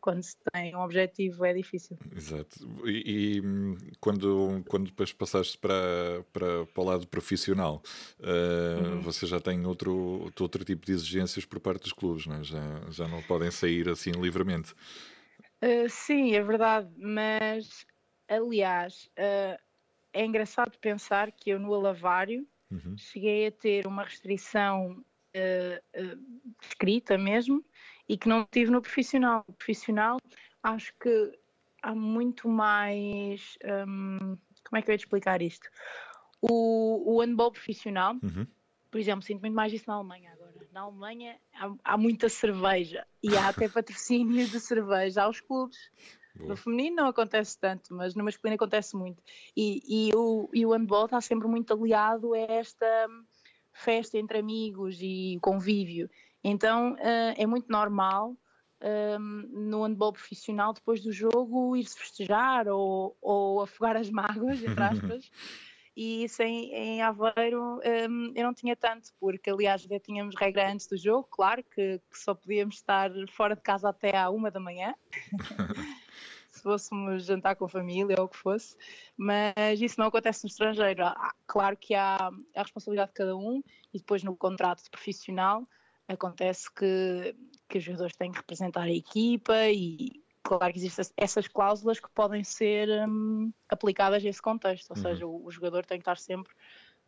quando 0.00 0.22
se 0.22 0.36
tem 0.52 0.74
um 0.74 0.80
objetivo 0.80 1.44
é 1.44 1.52
difícil. 1.52 1.98
Exato. 2.14 2.68
E, 2.84 3.38
e 3.38 3.42
quando, 4.00 4.62
quando 4.68 4.86
depois 4.86 5.12
passaste 5.12 5.58
para, 5.58 6.24
para, 6.32 6.66
para 6.66 6.82
o 6.82 6.84
lado 6.84 7.06
profissional, 7.08 7.82
uh, 8.20 8.84
uhum. 8.84 9.00
você 9.00 9.26
já 9.26 9.40
tem 9.40 9.66
outro, 9.66 10.30
outro 10.38 10.64
tipo 10.64 10.86
de 10.86 10.92
exigências 10.92 11.44
por 11.44 11.58
parte 11.58 11.82
dos 11.82 11.92
clubes, 11.92 12.26
não 12.26 12.36
é? 12.36 12.44
já, 12.44 12.80
já 12.90 13.08
não 13.08 13.22
podem 13.22 13.50
sair 13.56 13.88
assim 13.88 14.10
livremente. 14.12 14.74
Uh, 15.62 15.88
sim, 15.88 16.34
é 16.34 16.42
verdade, 16.42 16.88
mas 16.96 17.86
aliás, 18.28 19.10
uh, 19.18 19.60
é 20.12 20.24
engraçado 20.24 20.78
pensar 20.78 21.30
que 21.32 21.50
eu 21.50 21.58
no 21.58 21.72
Alavário 21.74 22.46
uhum. 22.70 22.96
cheguei 22.96 23.46
a 23.46 23.52
ter 23.52 23.86
uma 23.86 24.04
restrição 24.04 25.02
uh, 25.36 26.18
escrita 26.62 27.18
mesmo 27.18 27.64
e 28.08 28.16
que 28.16 28.28
não 28.28 28.46
tive 28.50 28.70
no 28.70 28.80
profissional. 28.80 29.44
No 29.48 29.54
profissional, 29.54 30.18
acho 30.62 30.92
que 31.00 31.32
há 31.82 31.94
muito 31.94 32.48
mais. 32.48 33.58
Um, 33.88 34.36
como 34.64 34.78
é 34.78 34.82
que 34.82 34.90
eu 34.90 34.92
ia 34.92 34.98
te 34.98 35.04
explicar 35.04 35.40
isto? 35.42 35.68
O, 36.40 37.14
o 37.14 37.20
handball 37.20 37.52
profissional, 37.52 38.14
uhum. 38.22 38.46
por 38.90 38.98
exemplo, 38.98 39.22
sinto 39.22 39.40
muito 39.40 39.54
mais 39.54 39.72
isso 39.72 39.84
na 39.86 39.94
Alemanha 39.94 40.35
na 40.76 40.82
Alemanha 40.82 41.40
há, 41.54 41.74
há, 41.82 41.96
muita 41.96 42.28
cerveja 42.28 43.06
e 43.22 43.34
há 43.34 43.48
até 43.48 43.66
patrocínio 43.66 44.46
de 44.46 44.60
cerveja 44.60 45.22
aos 45.22 45.40
clubes. 45.40 45.78
Boa. 46.34 46.50
No 46.50 46.56
feminino 46.56 46.96
não 46.96 47.06
acontece 47.06 47.58
tanto, 47.58 47.94
mas 47.94 48.14
no 48.14 48.22
masculino 48.22 48.56
acontece 48.56 48.94
muito. 48.94 49.22
E, 49.56 49.82
e, 49.88 50.14
o, 50.14 50.50
e 50.52 50.66
o 50.66 50.72
handball 50.72 51.06
está 51.06 51.18
sempre 51.22 51.48
muito 51.48 51.72
aliado 51.72 52.34
a 52.34 52.38
esta 52.38 52.86
festa 53.72 54.18
entre 54.18 54.38
amigos 54.38 54.98
e 55.00 55.38
convívio. 55.40 56.10
Então 56.44 56.92
uh, 56.92 57.34
é 57.38 57.46
muito 57.46 57.72
normal 57.72 58.36
um, 59.18 59.68
no 59.70 59.82
handball 59.82 60.12
profissional, 60.12 60.74
depois 60.74 61.00
do 61.02 61.10
jogo, 61.10 61.74
ir-se 61.74 61.98
festejar 61.98 62.68
ou, 62.68 63.16
ou 63.22 63.62
afogar 63.62 63.96
as 63.96 64.10
mágoas, 64.10 64.62
entre 64.62 64.84
aspas 64.84 65.30
e 65.96 66.24
isso 66.24 66.42
em, 66.42 66.72
em 66.72 67.02
Aveiro 67.02 67.80
um, 68.08 68.32
eu 68.34 68.44
não 68.44 68.52
tinha 68.52 68.76
tanto, 68.76 69.08
porque 69.18 69.48
aliás 69.48 69.82
já 69.82 69.98
tínhamos 69.98 70.34
regra 70.36 70.70
antes 70.70 70.86
do 70.86 70.96
jogo, 70.96 71.26
claro 71.30 71.64
que, 71.64 71.98
que 71.98 72.18
só 72.18 72.34
podíamos 72.34 72.76
estar 72.76 73.10
fora 73.30 73.56
de 73.56 73.62
casa 73.62 73.88
até 73.88 74.16
à 74.16 74.28
uma 74.28 74.50
da 74.50 74.60
manhã. 74.60 74.94
se 76.50 76.62
fôssemos 76.62 77.24
jantar 77.26 77.54
com 77.56 77.66
a 77.66 77.68
família 77.68 78.16
ou 78.18 78.24
o 78.24 78.28
que 78.28 78.36
fosse, 78.36 78.76
mas 79.16 79.80
isso 79.80 80.00
não 80.00 80.06
acontece 80.06 80.44
no 80.44 80.48
estrangeiro. 80.48 81.02
Claro 81.46 81.76
que 81.76 81.94
há 81.94 82.30
a 82.54 82.62
responsabilidade 82.62 83.10
de 83.10 83.14
cada 83.14 83.36
um 83.36 83.62
e 83.92 83.98
depois 83.98 84.22
no 84.22 84.36
contrato 84.36 84.82
de 84.82 84.90
profissional 84.90 85.68
acontece 86.08 86.72
que, 86.72 87.34
que 87.68 87.78
os 87.78 87.84
jogadores 87.84 88.16
têm 88.16 88.30
que 88.30 88.38
representar 88.38 88.82
a 88.82 88.90
equipa 88.90 89.68
e 89.68 90.22
claro 90.46 90.72
que 90.72 90.78
existem 90.78 91.04
essas 91.16 91.48
cláusulas 91.48 91.98
que 91.98 92.08
podem 92.10 92.44
ser 92.44 92.88
um, 93.08 93.52
aplicadas 93.68 94.24
a 94.24 94.28
esse 94.28 94.40
contexto, 94.40 94.90
ou 94.90 94.96
uhum. 94.96 95.02
seja, 95.02 95.26
o, 95.26 95.44
o, 95.44 95.50
jogador 95.50 95.84
tem 95.84 95.98
que 95.98 96.02
estar 96.02 96.16
sempre 96.16 96.52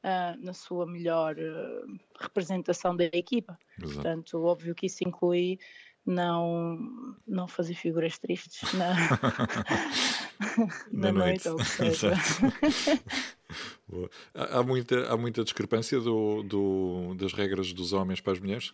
uh, 0.05 0.45
na 0.45 0.53
sua 0.53 0.87
melhor 0.87 1.37
uh, 1.37 1.99
representação 2.21 2.97
da 2.97 3.05
equipa. 3.05 3.59
Exato. 3.79 3.95
Portanto, 3.95 4.43
óbvio 4.43 4.75
que 4.75 4.87
isso 4.87 5.07
inclui 5.07 5.59
não, 6.05 6.79
não 7.27 7.47
fazer 7.47 7.75
figuras 7.75 8.19
tristes 8.19 8.73
na, 8.73 8.95
na, 10.91 11.13
na 11.13 11.13
noite. 11.13 11.49
ou 11.49 11.65
seja. 11.65 12.13
há, 14.35 14.63
muita, 14.63 15.13
há 15.13 15.17
muita 15.17 15.45
discrepância 15.45 16.01
do, 16.01 16.43
do, 16.43 17.15
das 17.15 17.33
regras 17.33 17.73
dos 17.73 17.93
homens 17.93 18.21
para 18.21 18.33
as 18.33 18.41
mulheres? 18.41 18.73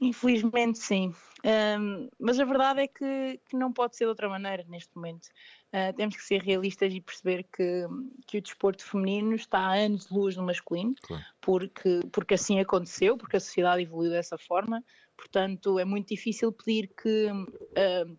Infelizmente, 0.00 0.78
sim. 0.78 1.12
Um, 1.44 2.08
mas 2.18 2.40
a 2.40 2.44
verdade 2.44 2.80
é 2.80 2.88
que, 2.88 3.40
que, 3.48 3.56
não 3.56 3.72
pode 3.72 3.96
ser 3.96 4.04
de 4.04 4.08
outra 4.08 4.28
maneira 4.28 4.64
neste 4.68 4.94
momento. 4.96 5.26
Uh, 5.68 5.94
temos 5.96 6.16
que 6.16 6.22
ser 6.22 6.42
realistas 6.42 6.92
e 6.92 7.00
perceber 7.00 7.44
que, 7.44 7.86
que 8.26 8.38
o 8.38 8.42
desporto 8.42 8.84
feminino 8.84 9.34
está 9.34 9.58
a 9.58 9.74
anos 9.74 10.06
de 10.06 10.14
luz 10.14 10.36
no 10.36 10.42
masculino, 10.42 10.94
claro. 11.02 11.24
porque, 11.40 12.00
porque 12.10 12.34
assim 12.34 12.58
aconteceu, 12.58 13.16
porque 13.16 13.36
a 13.36 13.40
sociedade 13.40 13.82
evoluiu 13.82 14.10
dessa 14.10 14.36
forma. 14.36 14.82
Portanto, 15.16 15.78
é 15.78 15.84
muito 15.84 16.08
difícil 16.08 16.52
pedir 16.52 16.88
que 16.88 17.30
uh, 17.30 18.18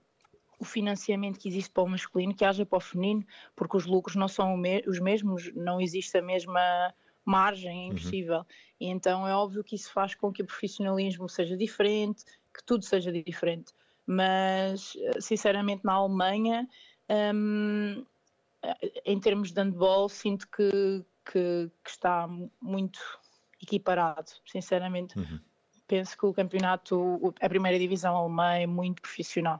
o 0.59 0.65
financiamento 0.65 1.39
que 1.39 1.47
existe 1.47 1.71
para 1.71 1.83
o 1.83 1.89
masculino 1.89 2.35
que 2.35 2.45
haja 2.45 2.65
para 2.65 2.77
o 2.77 2.81
feminino, 2.81 3.25
porque 3.55 3.77
os 3.77 3.85
lucros 3.85 4.15
não 4.15 4.27
são 4.27 4.61
os 4.85 4.99
mesmos, 4.99 5.51
não 5.55 5.79
existe 5.79 6.17
a 6.17 6.21
mesma 6.21 6.93
margem, 7.25 7.69
é 7.69 7.87
uhum. 7.87 7.91
impossível. 7.93 8.39
Uhum. 8.39 8.45
E 8.81 8.87
então 8.87 9.27
é 9.27 9.35
óbvio 9.35 9.63
que 9.63 9.75
isso 9.75 9.91
faz 9.91 10.15
com 10.15 10.31
que 10.31 10.41
o 10.41 10.45
profissionalismo 10.45 11.27
seja 11.29 11.55
diferente, 11.55 12.23
que 12.53 12.63
tudo 12.65 12.83
seja 12.83 13.11
diferente. 13.11 13.73
Mas, 14.05 14.93
eh, 14.97 15.21
sinceramente, 15.21 15.83
na 15.83 15.93
Alemanha, 15.93 16.67
Um, 17.09 18.05
em 19.03 19.19
termos 19.19 19.51
de 19.51 19.59
handball, 19.59 20.07
sinto 20.09 20.47
que, 20.49 21.03
que, 21.25 21.71
que 21.83 21.89
está 21.89 22.27
muito 22.61 22.99
equiparado, 23.59 24.29
sinceramente. 24.45 25.17
Uhum. 25.17 25.39
Penso 25.87 26.15
que 26.15 26.25
o 26.25 26.33
campeonato, 26.33 27.33
a 27.41 27.49
primeira 27.49 27.79
divisão 27.79 28.15
alemã 28.15 28.53
é 28.53 28.67
muito 28.67 29.01
profissional, 29.01 29.59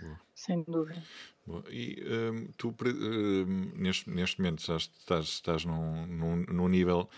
Boa. 0.00 0.20
sem 0.34 0.64
dúvida. 0.64 1.00
Boa. 1.46 1.62
E 1.70 2.02
um, 2.04 2.50
tu, 2.56 2.74
um, 2.84 3.70
neste, 3.76 4.10
neste 4.10 4.40
momento, 4.40 4.66
já 4.66 4.76
estás, 4.76 5.26
estás 5.26 5.64
num, 5.64 6.04
num, 6.06 6.36
num 6.48 6.68
nível 6.68 7.08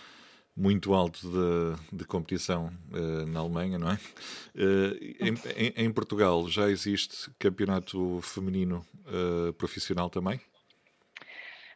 muito 0.61 0.93
alto 0.93 1.27
de, 1.27 1.97
de 1.97 2.05
competição 2.05 2.71
uh, 2.93 3.27
na 3.27 3.41
Alemanha, 3.41 3.79
não 3.79 3.91
é? 3.91 3.99
Uh, 4.55 5.17
em, 5.57 5.87
em, 5.87 5.91
Portugal 5.91 6.47
já 6.51 6.69
existe 6.69 7.31
campeonato 7.39 8.21
feminino 8.23 8.85
uh, 9.07 9.55
profissional 9.55 10.11
também? 10.11 10.39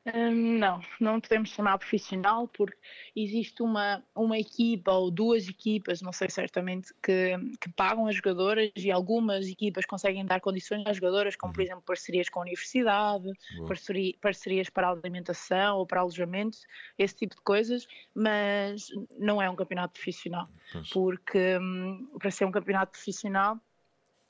Hum, 0.07 0.59
não, 0.59 0.83
não 1.01 1.19
podemos 1.19 1.49
chamar 1.49 1.79
profissional 1.79 2.47
porque 2.47 2.77
existe 3.17 3.63
uma, 3.63 4.05
uma 4.15 4.39
equipa 4.39 4.93
ou 4.93 5.11
duas 5.11 5.49
equipas, 5.49 6.03
não 6.03 6.13
sei 6.13 6.29
certamente, 6.29 6.93
que, 7.03 7.33
que 7.59 7.73
pagam 7.73 8.07
as 8.07 8.17
jogadoras 8.17 8.71
e 8.77 8.91
algumas 8.91 9.47
equipas 9.47 9.87
conseguem 9.87 10.27
dar 10.27 10.43
condições 10.43 10.85
às 10.87 10.99
jogadoras, 10.99 11.37
como 11.37 11.55
por 11.55 11.61
uhum. 11.61 11.67
exemplo 11.67 11.83
parcerias 11.87 12.29
com 12.29 12.41
a 12.41 12.43
universidade, 12.43 13.33
parceria, 13.67 14.15
parcerias 14.21 14.69
para 14.69 14.91
alimentação 14.91 15.79
ou 15.79 15.87
para 15.87 16.01
alojamento, 16.01 16.59
esse 16.99 17.17
tipo 17.17 17.35
de 17.35 17.41
coisas, 17.41 17.87
mas 18.15 18.89
não 19.19 19.41
é 19.41 19.49
um 19.49 19.57
campeonato 19.57 19.95
profissional, 19.95 20.51
pois. 20.71 20.91
porque 20.91 21.57
hum, 21.59 22.11
para 22.19 22.31
ser 22.31 22.45
um 22.45 22.53
campeonato 22.53 22.93
profissional 22.93 23.59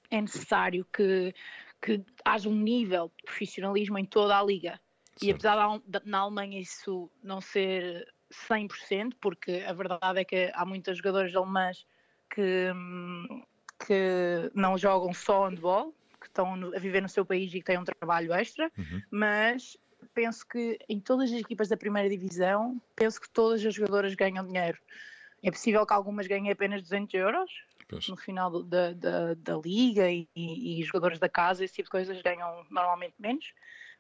é 0.08 0.20
necessário 0.20 0.86
que, 0.92 1.34
que 1.82 2.00
haja 2.24 2.48
um 2.48 2.54
nível 2.54 3.10
de 3.16 3.24
profissionalismo 3.24 3.98
em 3.98 4.04
toda 4.04 4.38
a 4.38 4.42
liga. 4.44 4.80
E 5.22 5.30
apesar 5.30 5.78
de 5.86 6.00
na 6.04 6.18
Alemanha 6.18 6.60
isso 6.60 7.10
não 7.22 7.40
ser 7.40 8.12
100%, 8.32 9.14
porque 9.20 9.64
a 9.66 9.72
verdade 9.72 10.20
é 10.20 10.24
que 10.24 10.50
há 10.54 10.64
muitas 10.64 10.98
jogadoras 10.98 11.34
alemãs 11.34 11.86
que, 12.30 12.70
que 13.86 14.50
não 14.54 14.76
jogam 14.76 15.12
só 15.14 15.48
handball, 15.48 15.94
que 16.20 16.26
estão 16.26 16.54
a 16.74 16.78
viver 16.78 17.00
no 17.00 17.08
seu 17.08 17.24
país 17.24 17.52
e 17.52 17.58
que 17.58 17.64
têm 17.64 17.78
um 17.78 17.84
trabalho 17.84 18.32
extra, 18.32 18.70
uhum. 18.76 19.02
mas 19.10 19.76
penso 20.12 20.46
que 20.46 20.78
em 20.88 21.00
todas 21.00 21.30
as 21.32 21.40
equipas 21.40 21.68
da 21.68 21.76
primeira 21.76 22.08
divisão, 22.08 22.80
penso 22.96 23.20
que 23.20 23.30
todas 23.30 23.64
as 23.64 23.74
jogadoras 23.74 24.14
ganham 24.14 24.46
dinheiro. 24.46 24.78
É 25.42 25.50
possível 25.50 25.86
que 25.86 25.92
algumas 25.92 26.26
ganhem 26.26 26.50
apenas 26.50 26.82
200 26.82 27.14
euros 27.14 27.50
pois. 27.86 28.08
no 28.08 28.16
final 28.16 28.62
da, 28.62 28.92
da, 28.94 29.34
da 29.34 29.56
liga 29.56 30.10
e, 30.10 30.26
e, 30.34 30.80
e 30.80 30.82
jogadores 30.82 31.18
da 31.18 31.28
casa, 31.28 31.64
esse 31.64 31.74
tipo 31.74 31.86
de 31.86 31.90
coisas 31.90 32.20
ganham 32.22 32.64
normalmente 32.70 33.14
menos 33.18 33.52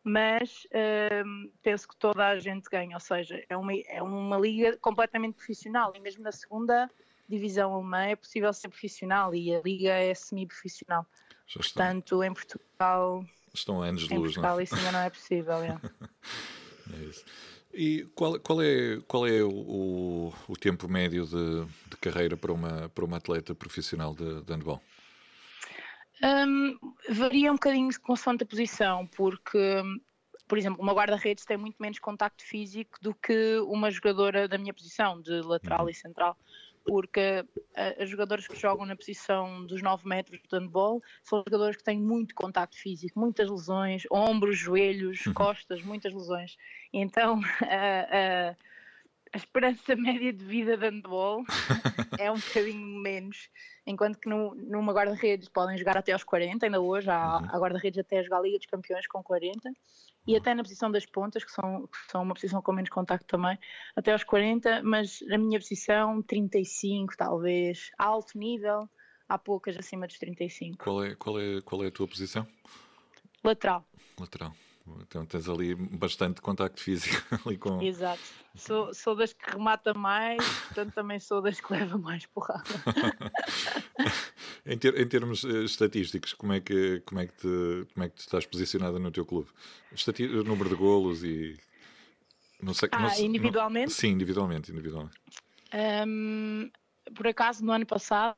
mas 0.04 0.66
uh, 0.66 1.50
penso 1.62 1.88
que 1.88 1.96
toda 1.96 2.28
a 2.28 2.38
gente 2.38 2.68
ganha, 2.70 2.94
ou 2.94 3.00
seja, 3.00 3.42
é 3.48 3.56
uma, 3.56 3.72
é 3.88 4.02
uma 4.02 4.38
liga 4.38 4.76
completamente 4.76 5.34
profissional 5.34 5.94
e 5.96 6.00
mesmo 6.00 6.22
na 6.22 6.30
segunda 6.30 6.90
divisão 7.26 7.72
alemã 7.72 8.02
é 8.02 8.14
possível 8.14 8.52
ser 8.52 8.68
profissional 8.68 9.34
e 9.34 9.54
a 9.54 9.62
liga 9.62 9.90
é 9.90 10.12
semi-profissional. 10.12 11.06
Portanto, 11.54 12.22
em 12.22 12.34
Portugal. 12.34 13.24
Estão 13.52 13.82
anos 13.82 14.06
de 14.06 14.14
luz, 14.14 14.34
Portugal 14.34 14.52
não 14.52 14.60
é? 14.60 14.62
isso 14.62 14.74
ainda 14.74 14.92
não 14.92 15.00
é 15.00 15.10
possível. 15.10 15.54
É. 15.54 15.80
é 16.92 17.04
isso. 17.04 17.24
E 17.72 18.06
qual, 18.14 18.38
qual, 18.38 18.62
é, 18.62 19.00
qual 19.08 19.26
é 19.26 19.42
o, 19.42 20.32
o 20.46 20.56
tempo 20.56 20.86
médio 20.88 21.26
de, 21.26 21.64
de, 21.90 21.96
carreira 21.96 22.36
para 22.36 22.52
uma, 22.52 22.88
para 22.90 23.04
uma 23.04 23.16
atleta 23.16 23.54
profissional 23.54 24.14
de, 24.14 24.42
de 24.42 24.52
handball? 24.52 24.80
Um, 26.24 26.78
varia 27.10 27.50
um 27.50 27.56
bocadinho 27.56 27.90
consoante 28.00 28.44
a 28.44 28.46
posição, 28.46 29.06
porque, 29.08 29.82
por 30.48 30.56
exemplo, 30.56 30.80
uma 30.80 30.94
guarda-redes 30.94 31.44
tem 31.44 31.58
muito 31.58 31.76
menos 31.78 31.98
contacto 31.98 32.42
físico 32.42 32.98
do 33.02 33.14
que 33.14 33.58
uma 33.66 33.90
jogadora 33.90 34.48
da 34.48 34.56
minha 34.56 34.72
posição, 34.72 35.20
de 35.20 35.42
lateral 35.42 35.82
uhum. 35.82 35.90
e 35.90 35.94
central. 35.94 36.34
Porque 36.86 37.44
as 37.98 38.10
jogadoras 38.10 38.46
que 38.46 38.56
jogam 38.56 38.84
na 38.84 38.94
posição 38.94 39.66
dos 39.66 39.80
9 39.80 40.06
metros 40.06 40.38
de 40.38 40.48
handball 40.52 41.02
são 41.22 41.42
jogadoras 41.46 41.76
que 41.76 41.84
têm 41.84 41.98
muito 41.98 42.34
contacto 42.34 42.76
físico, 42.76 43.18
muitas 43.18 43.48
lesões, 43.50 44.02
ombros, 44.10 44.58
joelhos, 44.58 45.24
uhum. 45.26 45.34
costas, 45.34 45.82
muitas 45.82 46.12
lesões. 46.12 46.56
Então, 46.92 47.40
a, 47.62 48.54
a, 49.34 49.36
a 49.36 49.36
esperança 49.36 49.96
média 49.96 50.32
de 50.32 50.44
vida 50.44 50.76
de 50.76 50.86
handball 50.86 51.44
é 52.18 52.30
um 52.30 52.36
bocadinho 52.36 53.00
menos, 53.00 53.48
enquanto 53.86 54.18
que 54.18 54.28
no, 54.28 54.54
numa 54.54 54.92
guarda-redes 54.92 55.48
podem 55.48 55.76
jogar 55.76 55.96
até 55.96 56.12
aos 56.12 56.24
40, 56.24 56.64
ainda 56.64 56.80
hoje 56.80 57.10
há, 57.10 57.38
uhum. 57.38 57.48
há 57.50 57.58
guarda-redes 57.58 57.98
até 57.98 58.18
a 58.18 58.22
jogar 58.22 58.38
a 58.38 58.42
Liga 58.42 58.58
dos 58.58 58.66
Campeões 58.66 59.06
com 59.06 59.22
40, 59.22 59.70
e 60.26 60.36
até 60.36 60.54
na 60.54 60.62
posição 60.62 60.90
das 60.90 61.04
pontas, 61.04 61.44
que 61.44 61.52
são, 61.52 61.86
que 61.86 62.10
são 62.10 62.22
uma 62.22 62.34
posição 62.34 62.62
com 62.62 62.72
menos 62.72 62.90
contacto 62.90 63.26
também, 63.26 63.58
até 63.94 64.12
aos 64.12 64.24
40, 64.24 64.82
mas 64.82 65.20
na 65.28 65.36
minha 65.36 65.58
posição 65.58 66.22
35 66.22 67.16
talvez, 67.16 67.90
alto 67.98 68.38
nível, 68.38 68.88
há 69.28 69.38
poucas 69.38 69.76
acima 69.76 70.06
dos 70.06 70.18
35. 70.18 70.82
Qual 70.82 71.04
é, 71.04 71.14
qual 71.14 71.38
é, 71.38 71.60
qual 71.60 71.84
é 71.84 71.88
a 71.88 71.90
tua 71.90 72.08
posição? 72.08 72.46
Lateral. 73.42 73.84
Lateral. 74.18 74.54
Então 75.00 75.24
tens 75.24 75.48
ali 75.48 75.74
bastante 75.74 76.42
contacto 76.42 76.80
físico 76.80 77.16
ali 77.46 77.56
com. 77.56 77.80
Exato. 77.80 78.20
Sou, 78.54 78.92
sou 78.92 79.16
das 79.16 79.32
que 79.32 79.50
remata 79.50 79.94
mais, 79.94 80.46
portanto 80.66 80.92
também 80.94 81.18
sou 81.18 81.40
das 81.40 81.58
que 81.58 81.72
leva 81.72 81.96
mais 81.96 82.26
porrada. 82.26 82.62
em, 84.64 84.78
ter, 84.78 85.00
em, 85.00 85.08
termos 85.08 85.42
uh, 85.42 85.64
estatísticos, 85.64 86.34
como 86.34 86.52
é, 86.52 86.60
que, 86.60 87.00
como, 87.06 87.20
é 87.20 87.26
que 87.26 87.32
te, 87.32 87.92
como 87.92 88.04
é 88.04 88.08
que 88.08 88.16
tu 88.16 88.20
estás 88.20 88.46
posicionada 88.46 88.98
no 88.98 89.10
teu 89.10 89.24
clube? 89.24 89.48
Estati 89.92 90.26
número 90.26 90.68
de 90.68 90.76
golos 90.76 91.24
e. 91.24 91.58
Não 92.62 92.74
sei, 92.74 92.88
ah, 92.92 93.00
não, 93.00 93.18
individualmente? 93.18 93.88
Não, 93.88 93.94
sim, 93.94 94.08
individualmente. 94.08 94.70
individualmente. 94.70 95.16
Um, 96.06 96.70
por 97.14 97.26
acaso, 97.26 97.64
no 97.64 97.72
ano 97.72 97.86
passado, 97.86 98.36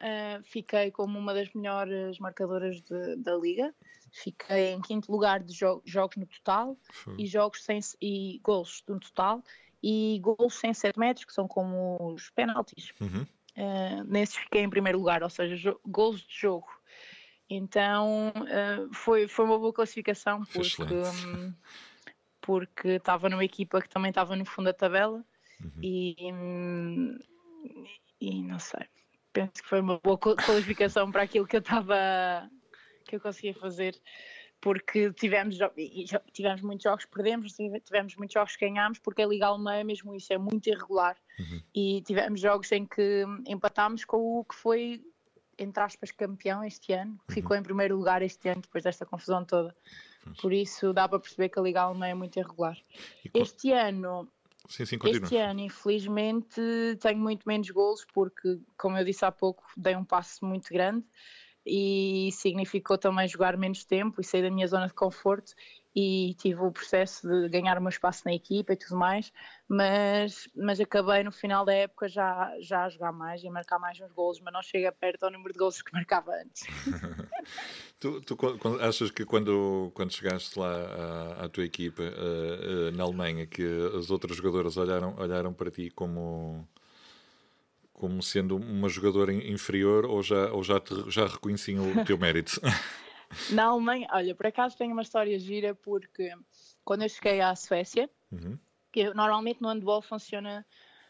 uh, 0.00 0.42
fiquei 0.44 0.90
como 0.90 1.18
uma 1.18 1.34
das 1.34 1.52
melhores 1.52 2.18
marcadoras 2.18 2.80
de, 2.80 3.16
da 3.16 3.36
liga. 3.36 3.74
Fiquei 4.10 4.72
em 4.72 4.80
quinto 4.80 5.12
lugar 5.12 5.42
de 5.42 5.52
jo 5.52 5.82
jogos 5.84 6.16
no 6.16 6.26
total 6.26 6.76
e 7.18 7.26
jogos 7.26 7.62
sem 7.62 7.78
e 8.00 8.40
gols 8.42 8.82
no 8.88 8.98
total 8.98 9.42
e 9.82 10.18
gols 10.22 10.54
sem 10.54 10.72
7 10.72 10.98
metros, 10.98 11.24
que 11.24 11.32
são 11.32 11.46
como 11.46 12.14
os 12.14 12.30
penaltis. 12.30 12.92
Uhum. 13.00 13.26
Uh, 13.56 14.04
nesses 14.04 14.36
fiquei 14.36 14.62
em 14.62 14.70
primeiro 14.70 14.98
lugar, 14.98 15.22
ou 15.22 15.30
seja, 15.30 15.76
gols 15.86 16.20
de 16.20 16.34
jogo. 16.34 16.68
Então 17.50 18.32
uh, 18.36 18.94
foi, 18.94 19.26
foi 19.26 19.44
uma 19.44 19.58
boa 19.58 19.72
classificação 19.72 20.44
porque, 20.44 20.82
um, 20.82 21.54
porque 22.40 22.88
estava 22.88 23.28
numa 23.28 23.44
equipa 23.44 23.80
que 23.80 23.88
também 23.88 24.10
estava 24.10 24.36
no 24.36 24.44
fundo 24.44 24.66
da 24.66 24.74
tabela 24.74 25.24
uhum. 25.62 25.82
e, 25.82 26.16
um, 26.32 27.18
e 28.20 28.42
não 28.42 28.58
sei, 28.58 28.86
penso 29.32 29.62
que 29.62 29.68
foi 29.68 29.80
uma 29.80 29.98
boa 29.98 30.18
qualificação 30.18 31.10
para 31.10 31.22
aquilo 31.22 31.46
que 31.46 31.56
eu 31.56 31.60
estava 31.60 32.50
que 33.06 33.16
eu 33.16 33.20
conseguia 33.20 33.54
fazer 33.54 33.94
porque 34.60 35.12
tivemos, 35.12 35.56
tivemos 36.32 36.62
muitos 36.62 36.82
jogos 36.82 37.04
que 37.04 37.10
perdemos, 37.10 37.52
tivemos 37.52 38.16
muitos 38.16 38.34
jogos 38.34 38.56
que 38.56 38.66
ganhámos, 38.66 38.98
porque 38.98 39.22
a 39.22 39.26
Liga 39.26 39.46
Alemã 39.46 39.84
mesmo 39.84 40.14
isso, 40.14 40.32
é 40.32 40.38
muito 40.38 40.68
irregular. 40.68 41.16
Uhum. 41.38 41.62
E 41.74 42.02
tivemos 42.02 42.40
jogos 42.40 42.70
em 42.72 42.84
que 42.84 43.24
empatámos 43.46 44.04
com 44.04 44.40
o 44.40 44.44
que 44.44 44.54
foi, 44.54 45.00
entre 45.56 45.82
aspas, 45.82 46.10
campeão 46.10 46.64
este 46.64 46.92
ano, 46.92 47.12
uhum. 47.12 47.34
ficou 47.34 47.56
em 47.56 47.62
primeiro 47.62 47.96
lugar 47.96 48.20
este 48.22 48.48
ano, 48.48 48.60
depois 48.60 48.82
desta 48.82 49.06
confusão 49.06 49.44
toda. 49.44 49.74
Por 50.42 50.52
isso 50.52 50.92
dá 50.92 51.08
para 51.08 51.20
perceber 51.20 51.48
que 51.48 51.58
a 51.58 51.62
Liga 51.62 51.82
Alemã 51.82 52.08
é 52.08 52.14
muito 52.14 52.38
irregular. 52.38 52.76
Este 53.32 53.72
ano. 53.72 54.28
Sim, 54.68 54.84
sim, 54.84 54.98
este 55.02 55.36
ano, 55.38 55.60
infelizmente, 55.60 56.60
tenho 57.00 57.18
muito 57.18 57.48
menos 57.48 57.70
golos, 57.70 58.04
porque, 58.12 58.60
como 58.76 58.98
eu 58.98 59.04
disse 59.04 59.24
há 59.24 59.32
pouco, 59.32 59.64
dei 59.74 59.96
um 59.96 60.04
passo 60.04 60.44
muito 60.44 60.68
grande 60.70 61.06
e 61.64 62.30
significou 62.32 62.98
também 62.98 63.26
jogar 63.26 63.56
menos 63.56 63.84
tempo 63.84 64.20
e 64.20 64.24
sair 64.24 64.42
da 64.42 64.50
minha 64.50 64.66
zona 64.66 64.86
de 64.86 64.94
conforto 64.94 65.54
e 66.00 66.32
tive 66.34 66.60
o 66.60 66.70
processo 66.70 67.26
de 67.26 67.48
ganhar 67.48 67.76
o 67.76 67.80
meu 67.80 67.88
espaço 67.88 68.22
na 68.24 68.32
equipa 68.32 68.72
e 68.72 68.76
tudo 68.76 68.96
mais, 68.96 69.32
mas, 69.66 70.48
mas 70.54 70.78
acabei 70.78 71.24
no 71.24 71.32
final 71.32 71.64
da 71.64 71.74
época 71.74 72.08
já, 72.08 72.54
já 72.60 72.84
a 72.84 72.88
jogar 72.88 73.10
mais 73.10 73.42
e 73.42 73.48
a 73.48 73.50
marcar 73.50 73.80
mais 73.80 73.98
uns 74.00 74.12
golos, 74.12 74.40
mas 74.40 74.54
não 74.54 74.62
chega 74.62 74.92
perto 74.92 75.24
ao 75.24 75.32
número 75.32 75.52
de 75.52 75.58
golos 75.58 75.82
que 75.82 75.92
marcava 75.92 76.30
antes. 76.36 76.62
tu, 77.98 78.20
tu 78.20 78.38
achas 78.80 79.10
que 79.10 79.24
quando, 79.24 79.90
quando 79.92 80.14
chegaste 80.14 80.56
lá 80.56 80.70
à, 80.72 81.46
à 81.46 81.48
tua 81.48 81.64
equipa 81.64 82.04
uh, 82.04 82.90
uh, 82.90 82.96
na 82.96 83.02
Alemanha 83.02 83.44
que 83.44 83.64
as 83.98 84.08
outras 84.08 84.36
jogadoras 84.36 84.76
olharam, 84.76 85.16
olharam 85.18 85.52
para 85.52 85.68
ti 85.68 85.90
como 85.90 86.64
como 87.92 88.22
sendo 88.22 88.54
uma 88.56 88.88
jogadora 88.88 89.32
inferior 89.32 90.06
ou 90.06 90.22
já, 90.22 90.52
ou 90.52 90.62
já, 90.62 90.78
te, 90.78 90.94
já 91.10 91.26
reconheciam 91.26 91.90
o 91.90 92.04
teu 92.04 92.16
mérito? 92.16 92.60
Na 93.50 93.64
Alemanha, 93.64 94.08
olha, 94.10 94.34
por 94.34 94.46
acaso 94.46 94.76
tenho 94.76 94.92
uma 94.92 95.02
história 95.02 95.38
gira 95.38 95.74
porque 95.74 96.32
quando 96.84 97.02
eu 97.02 97.08
cheguei 97.08 97.40
à 97.40 97.54
Suécia, 97.54 98.08
uhum. 98.32 98.58
que 98.90 99.12
normalmente 99.12 99.60
no 99.60 99.68
handball 99.68 100.00
funciona, 100.00 100.64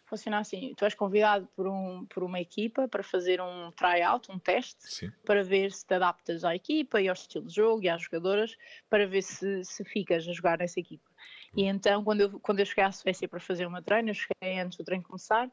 funciona 0.04 0.38
assim: 0.38 0.74
tu 0.76 0.84
és 0.84 0.94
convidado 0.94 1.48
por, 1.54 1.68
um, 1.68 2.06
por 2.06 2.22
uma 2.22 2.40
equipa 2.40 2.88
para 2.88 3.02
fazer 3.02 3.40
um 3.40 3.70
tryout, 3.72 4.30
um 4.30 4.38
teste, 4.38 4.92
Sim. 4.92 5.12
para 5.24 5.44
ver 5.44 5.72
se 5.72 5.86
te 5.86 5.94
adaptas 5.94 6.44
à 6.44 6.54
equipa 6.54 7.00
e 7.00 7.08
ao 7.08 7.14
estilo 7.14 7.46
de 7.46 7.54
jogo 7.54 7.82
e 7.82 7.88
às 7.88 8.02
jogadoras, 8.02 8.56
para 8.88 9.06
ver 9.06 9.22
se, 9.22 9.64
se 9.64 9.84
ficas 9.84 10.26
a 10.26 10.32
jogar 10.32 10.58
nessa 10.58 10.80
equipa. 10.80 11.08
E 11.56 11.64
então, 11.64 12.04
quando 12.04 12.20
eu, 12.22 12.40
quando 12.40 12.60
eu 12.60 12.66
cheguei 12.66 12.84
à 12.84 12.92
Suécia 12.92 13.28
para 13.28 13.40
fazer 13.40 13.68
meu 13.68 13.82
treino, 13.82 14.10
eu 14.10 14.14
cheguei 14.14 14.58
antes 14.58 14.76
do 14.76 14.84
treino 14.84 15.04
começar 15.04 15.50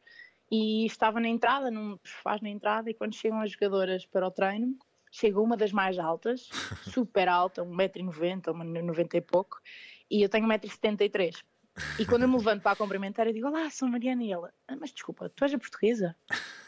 e 0.51 0.85
estava 0.85 1.19
na 1.19 1.27
entrada, 1.27 1.71
num 1.71 1.97
faz 2.03 2.41
na 2.41 2.49
entrada, 2.49 2.89
e 2.89 2.93
quando 2.93 3.15
chegam 3.15 3.41
as 3.41 3.51
jogadoras 3.51 4.05
para 4.05 4.27
o 4.27 4.31
treino, 4.31 4.77
chega 5.15 5.39
uma 5.39 5.55
das 5.55 5.71
mais 5.71 5.97
altas, 5.97 6.49
super 6.93 7.29
alta, 7.29 7.63
1,90m, 7.63 8.41
1,90m 8.41 9.15
e 9.15 9.21
pouco, 9.21 9.61
e 10.11 10.21
eu 10.21 10.29
tenho 10.29 10.45
1,73m. 10.47 11.41
E 11.99 12.05
quando 12.05 12.23
eu 12.23 12.29
me 12.29 12.37
levanto 12.37 12.61
para 12.61 12.71
a 12.71 12.75
cumprimentar, 12.75 13.27
eu 13.27 13.33
digo: 13.33 13.47
Olá, 13.47 13.69
sou 13.69 13.87
Mariana. 13.87 14.23
E 14.23 14.31
ela: 14.31 14.53
ah, 14.67 14.75
Mas 14.77 14.91
desculpa, 14.91 15.29
tu 15.29 15.43
és 15.43 15.53
a 15.53 15.57
portuguesa? 15.57 16.15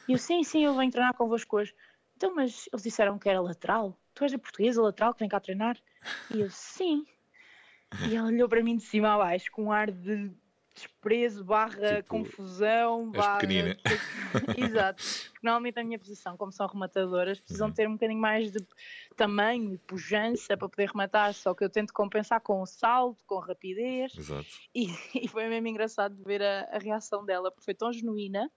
E 0.07 0.11
eu: 0.11 0.17
Sim, 0.17 0.43
sim, 0.43 0.65
eu 0.65 0.75
venho 0.75 0.91
treinar 0.91 1.13
convosco 1.13 1.57
hoje. 1.57 1.73
Então, 2.15 2.35
mas 2.35 2.67
eles 2.71 2.83
disseram 2.83 3.17
que 3.17 3.29
era 3.29 3.39
lateral? 3.39 3.97
Tu 4.13 4.23
és 4.23 4.33
a 4.33 4.39
portuguesa 4.39 4.81
lateral 4.81 5.13
que 5.13 5.19
vem 5.19 5.29
cá 5.29 5.39
treinar? 5.39 5.77
E 6.33 6.41
eu: 6.41 6.49
Sim. 6.49 7.05
E 8.09 8.15
ela 8.15 8.27
olhou 8.27 8.49
para 8.49 8.61
mim 8.61 8.75
de 8.75 8.83
cima 8.83 9.13
a 9.13 9.17
baixo 9.17 9.49
com 9.51 9.65
um 9.65 9.71
ar 9.71 9.91
de 9.91 10.29
desprezo, 10.77 11.43
barra 11.43 11.97
Tipo, 11.97 12.09
confusão, 12.09 13.11
barra. 13.11 13.39
pequenina. 13.39 13.77
Exato. 14.57 15.03
Porque 15.03 15.39
Normalmente 15.43 15.79
a 15.79 15.83
minha 15.83 15.99
posição, 15.99 16.37
como 16.37 16.51
são 16.51 16.67
rematadoras, 16.67 17.39
precisam 17.39 17.67
Uhum. 17.67 17.73
ter 17.73 17.87
um 17.87 17.93
bocadinho 17.93 18.19
mais 18.21 18.51
de 18.51 18.59
tamanho 19.15 19.73
e 19.73 19.77
pujança 19.77 20.55
para 20.55 20.69
poder 20.69 20.87
rematar, 20.89 21.33
só 21.33 21.53
que 21.53 21.63
eu 21.63 21.69
tento 21.69 21.91
compensar 21.93 22.39
com 22.41 22.61
o 22.61 22.65
salto, 22.65 23.23
com 23.25 23.39
rapidez. 23.39 24.13
Exato. 24.17 24.47
E, 24.73 24.87
e 25.23 25.27
foi 25.27 25.47
mesmo 25.47 25.67
engraçado 25.67 26.15
ver 26.23 26.41
a, 26.41 26.67
a 26.71 26.77
reação 26.77 27.25
dela, 27.25 27.51
porque 27.51 27.65
foi 27.65 27.73
tão 27.73 27.91
genuína, 27.91 28.49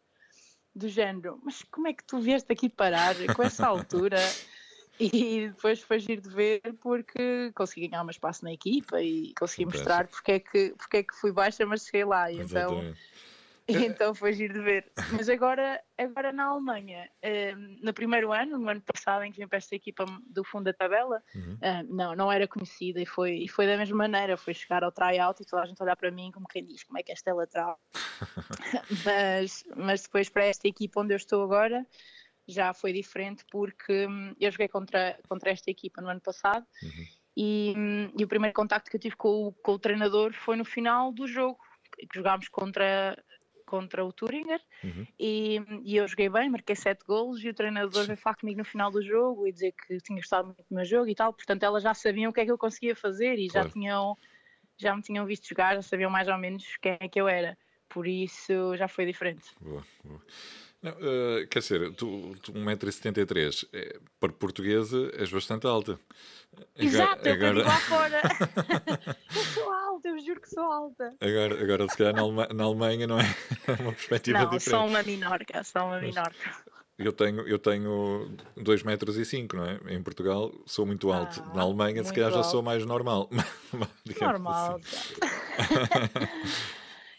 do 0.73 0.89
género, 0.89 1.41
mas 1.43 1.65
como 1.65 1.89
é 1.89 1.93
que 1.93 2.05
tu 2.05 2.21
vieste 2.21 2.53
aqui 2.53 2.69
parar 2.69 3.17
com 3.35 3.43
essa 3.43 3.67
altura? 3.67 4.19
E 5.15 5.49
depois 5.49 5.81
foi 5.81 5.99
giro 5.99 6.21
de 6.21 6.29
ver 6.29 6.61
porque 6.81 7.51
consegui 7.55 7.89
ganhar 7.89 8.05
um 8.05 8.11
espaço 8.11 8.45
na 8.45 8.53
equipa 8.53 9.01
e 9.01 9.33
consegui 9.39 9.65
Fantástico. 9.65 9.89
mostrar 9.89 10.07
porque 10.09 10.33
é, 10.33 10.39
que, 10.39 10.75
porque 10.77 10.97
é 10.99 11.03
que 11.03 11.15
fui 11.15 11.33
baixa, 11.33 11.65
mas 11.65 11.87
cheguei 11.87 12.05
lá. 12.05 12.31
Então, 12.31 12.95
então 13.67 14.15
foi 14.15 14.35
giro 14.35 14.53
de 14.53 14.61
ver. 14.61 14.93
Mas 15.11 15.29
agora, 15.31 15.83
agora 15.97 16.33
na 16.33 16.45
Alemanha, 16.45 17.09
eh, 17.23 17.55
no 17.55 17.95
primeiro 17.95 18.31
ano, 18.31 18.59
no 18.59 18.69
ano 18.69 18.83
passado 18.83 19.25
em 19.25 19.33
que 19.33 19.41
vim 19.41 19.49
para 19.49 19.57
esta 19.59 19.75
equipa 19.75 20.05
do 20.27 20.45
fundo 20.45 20.65
da 20.65 20.73
tabela, 20.75 21.23
Uhum. 21.35 21.59
ah, 21.63 21.83
não, 21.85 22.15
não 22.15 22.33
era 22.33 22.47
conhecida 22.47 23.01
e 23.01 23.07
foi, 23.07 23.39
e 23.39 23.49
foi 23.49 23.67
da 23.67 23.79
mesma 23.79 23.97
maneira. 23.97 24.37
Foi 24.37 24.53
chegar 24.53 24.85
ao 24.85 24.93
tryout 24.93 25.43
e 25.43 25.47
toda 25.47 25.63
a 25.63 25.67
gente 25.67 25.83
olhar 25.83 25.97
para 25.97 26.11
mim 26.11 26.31
como 26.31 26.47
quem 26.47 26.65
diz: 26.65 26.85
como 26.85 26.99
é 26.99 27.03
que 27.03 27.13
esta 27.13 27.31
é 27.31 27.33
lateral? 27.33 27.81
mas, 29.05 29.65
mas 29.75 30.03
depois 30.03 30.29
para 30.29 30.45
esta 30.45 30.69
equipa 30.69 31.01
onde 31.01 31.15
eu 31.15 31.17
estou 31.17 31.43
agora 31.43 31.87
já 32.53 32.73
foi 32.75 32.93
diferente 32.93 33.45
porque 33.51 34.07
hum, 34.07 34.35
eu 34.41 34.51
joguei 34.51 34.69
contra, 34.69 35.19
contra 35.29 35.51
esta 35.51 35.71
equipa 35.71 36.01
no 36.03 36.09
ano 36.09 36.21
passado 36.21 36.67
Uhum. 36.83 37.07
e, 37.37 37.75
hum, 37.77 38.13
e 38.19 38.25
o 38.25 38.29
primeiro 38.29 38.55
contacto 38.55 38.91
que 38.91 38.97
eu 38.97 39.01
tive 39.01 39.17
com 39.17 39.49
o, 39.49 39.53
com 39.53 39.73
o 39.73 39.79
treinador 39.79 40.33
foi 40.33 40.57
no 40.57 40.65
final 40.65 41.13
do 41.13 41.27
jogo, 41.27 41.59
que 41.97 42.07
jogámos 42.15 42.49
contra, 42.49 43.17
contra 43.67 44.05
o 44.05 44.13
Thuringer 44.13 44.61
Uhum. 44.83 45.07
e, 45.19 45.61
e 45.85 45.97
eu 45.97 46.09
joguei 46.09 46.29
bem, 46.31 46.49
marquei 46.49 46.75
sete 46.75 47.05
golos 47.05 47.45
e 47.45 47.49
o 47.51 47.55
treinador 47.55 48.07
veio 48.07 48.17
falar 48.17 48.37
comigo 48.37 48.59
no 48.59 48.65
final 48.65 48.91
do 48.91 49.03
jogo 49.03 49.47
e 49.47 49.53
dizer 49.53 49.73
que 49.73 49.99
tinha 49.99 50.19
gostado 50.19 50.47
muito 50.47 50.65
do 50.69 50.75
meu 50.75 50.85
jogo 50.85 51.09
e 51.09 51.15
tal, 51.15 51.33
portanto 51.33 51.63
elas 51.63 51.83
já 51.83 51.93
sabiam 51.95 52.31
o 52.31 52.33
que 52.33 52.41
é 52.41 52.45
que 52.45 52.51
eu 52.51 52.59
conseguia 52.59 52.97
fazer 52.97 53.39
e 53.39 53.49
Claro. 53.49 53.69
já 53.69 53.73
tinham 53.73 54.17
já 54.79 54.97
me 54.97 55.03
tinham 55.03 55.27
visto 55.27 55.47
jogar, 55.47 55.75
já 55.75 55.83
sabiam 55.83 56.11
mais 56.11 56.27
ou 56.27 56.39
menos 56.39 56.65
quem 56.81 56.97
é 56.99 57.09
que 57.09 57.21
eu 57.21 57.29
era, 57.29 57.57
por 57.87 58.07
isso 58.07 58.75
já 58.77 58.89
foi 58.89 59.05
diferente. 59.05 59.45
Boa, 59.61 59.85
boa. 60.03 60.23
Não, 60.83 60.93
eh, 60.93 61.47
quer 61.51 61.59
dizer, 61.59 61.93
tu, 61.95 62.35
tu 62.43 62.53
1,73m, 62.55 63.69
é, 63.73 63.99
para 64.19 64.33
portuguesa 64.33 65.11
és 65.19 65.31
bastante 65.31 65.67
alta. 65.67 65.99
Exato, 66.77 67.29
eu 67.29 67.35
agora, 67.35 67.55
digo 67.55 67.69
lá 67.69 67.79
fora. 67.81 68.23
eu 69.37 69.43
sou 69.55 69.71
alta, 69.71 70.09
eu 70.09 70.19
juro 70.21 70.41
que 70.41 70.49
sou 70.49 70.65
alta. 70.65 71.15
agora, 71.21 71.63
agora, 71.63 71.87
se 71.89 71.97
calhar, 71.99 72.15
na, 72.15 72.23
Alema- 72.23 72.49
na 72.55 72.65
Alemanha 72.65 73.07
não 73.07 73.21
é 73.21 73.25
uma 73.81 73.93
perspectiva 73.93 74.39
Não, 74.39 74.49
diferente. 74.51 74.81
sou 74.81 74.87
uma 74.89 75.03
minorca, 75.03 75.63
sou 75.65 75.83
uma 75.83 76.01
minorca. 76.01 76.51
Eu 76.99 77.13
tenho, 77.13 77.47
eu 77.49 77.59
tenho 77.59 78.37
2 78.57 78.83
metros 78.83 79.17
e 79.17 79.25
5, 79.25 79.57
não 79.57 79.65
é? 79.65 79.79
Em 79.89 80.03
Portugal 80.03 80.53
sou 80.67 80.85
muito 80.85 81.11
alto. 81.13 81.43
Ah, 81.47 81.55
Na 81.57 81.63
Alemanha, 81.63 82.03
se 82.05 82.13
calhar, 82.13 82.31
já 82.31 82.39
alto. 82.39 82.51
sou 82.51 82.63
mais 82.63 82.85
normal. 82.85 83.31
Normal, 84.21 84.77
assim. 84.77 84.83
já. 84.91 85.01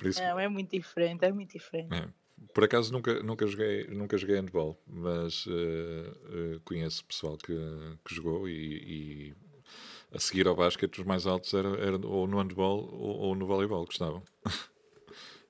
Isso, 0.08 0.22
Não, 0.22 0.40
é 0.40 0.48
muito 0.48 0.72
diferente, 0.72 1.24
é 1.26 1.32
muito 1.32 1.52
diferente. 1.52 1.94
É. 1.94 2.08
Por 2.54 2.64
acaso 2.64 2.92
nunca, 2.92 3.22
nunca, 3.24 3.46
joguei, 3.48 3.86
nunca 3.88 4.18
joguei 4.18 4.36
handball, 4.38 4.78
mas 4.88 5.46
eh, 5.48 6.14
eh, 6.56 6.60
conheço 6.66 7.06
pessoal 7.06 7.38
que, 7.38 7.54
que 8.04 8.16
jogou 8.16 8.50
e, 8.50 8.54
e 9.32 9.36
a 10.12 10.20
seguir 10.20 10.48
ao 10.48 10.56
basquete 10.56 11.00
os 11.00 11.06
mais 11.06 11.26
altos 11.28 11.54
era, 11.54 11.70
era 11.80 11.98
ou 12.06 12.28
no 12.28 12.40
handball 12.40 12.80
ou, 12.94 13.18
ou 13.20 13.36
no 13.36 13.46
voleibol. 13.46 13.88
A 13.88 14.04
maior- 14.08 14.24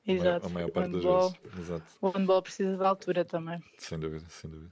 Exato. 0.05 0.45
A 0.45 0.49
maior 0.49 0.69
o 0.69 0.71
parte 0.71 0.91
das 0.91 1.03
handball- 1.03 1.31
vezes. 1.43 1.59
Exato, 1.59 1.85
O 2.01 2.09
handball 2.09 2.41
precisa 2.41 2.75
de 2.77 2.83
altura 2.83 3.23
também. 3.25 3.59
sem 3.77 3.97
dúvida, 3.99 4.25
sem 4.29 4.49
dúvida. 4.49 4.71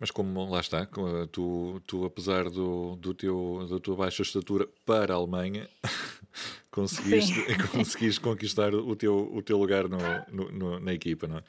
Mas 0.00 0.10
como 0.12 0.48
lá 0.48 0.60
está, 0.60 0.86
tu, 1.32 1.80
tu 1.86 2.04
apesar 2.04 2.48
do, 2.48 2.94
do 2.96 3.12
teu, 3.12 3.66
da 3.68 3.80
tua 3.80 3.96
baixa 3.96 4.22
estatura 4.22 4.68
para 4.86 5.12
a 5.12 5.16
Alemanha, 5.16 5.68
conseguiste, 6.70 7.34
conseguiste 7.72 8.20
conquistar 8.20 8.72
o 8.74 8.94
teu, 8.94 9.16
o 9.34 9.42
teu 9.42 9.58
lugar 9.58 9.88
no, 9.88 9.98
no- 10.30 10.52
no- 10.52 10.80
na 10.80 10.92
equipa, 10.92 11.26
não 11.26 11.38
é? 11.38 11.42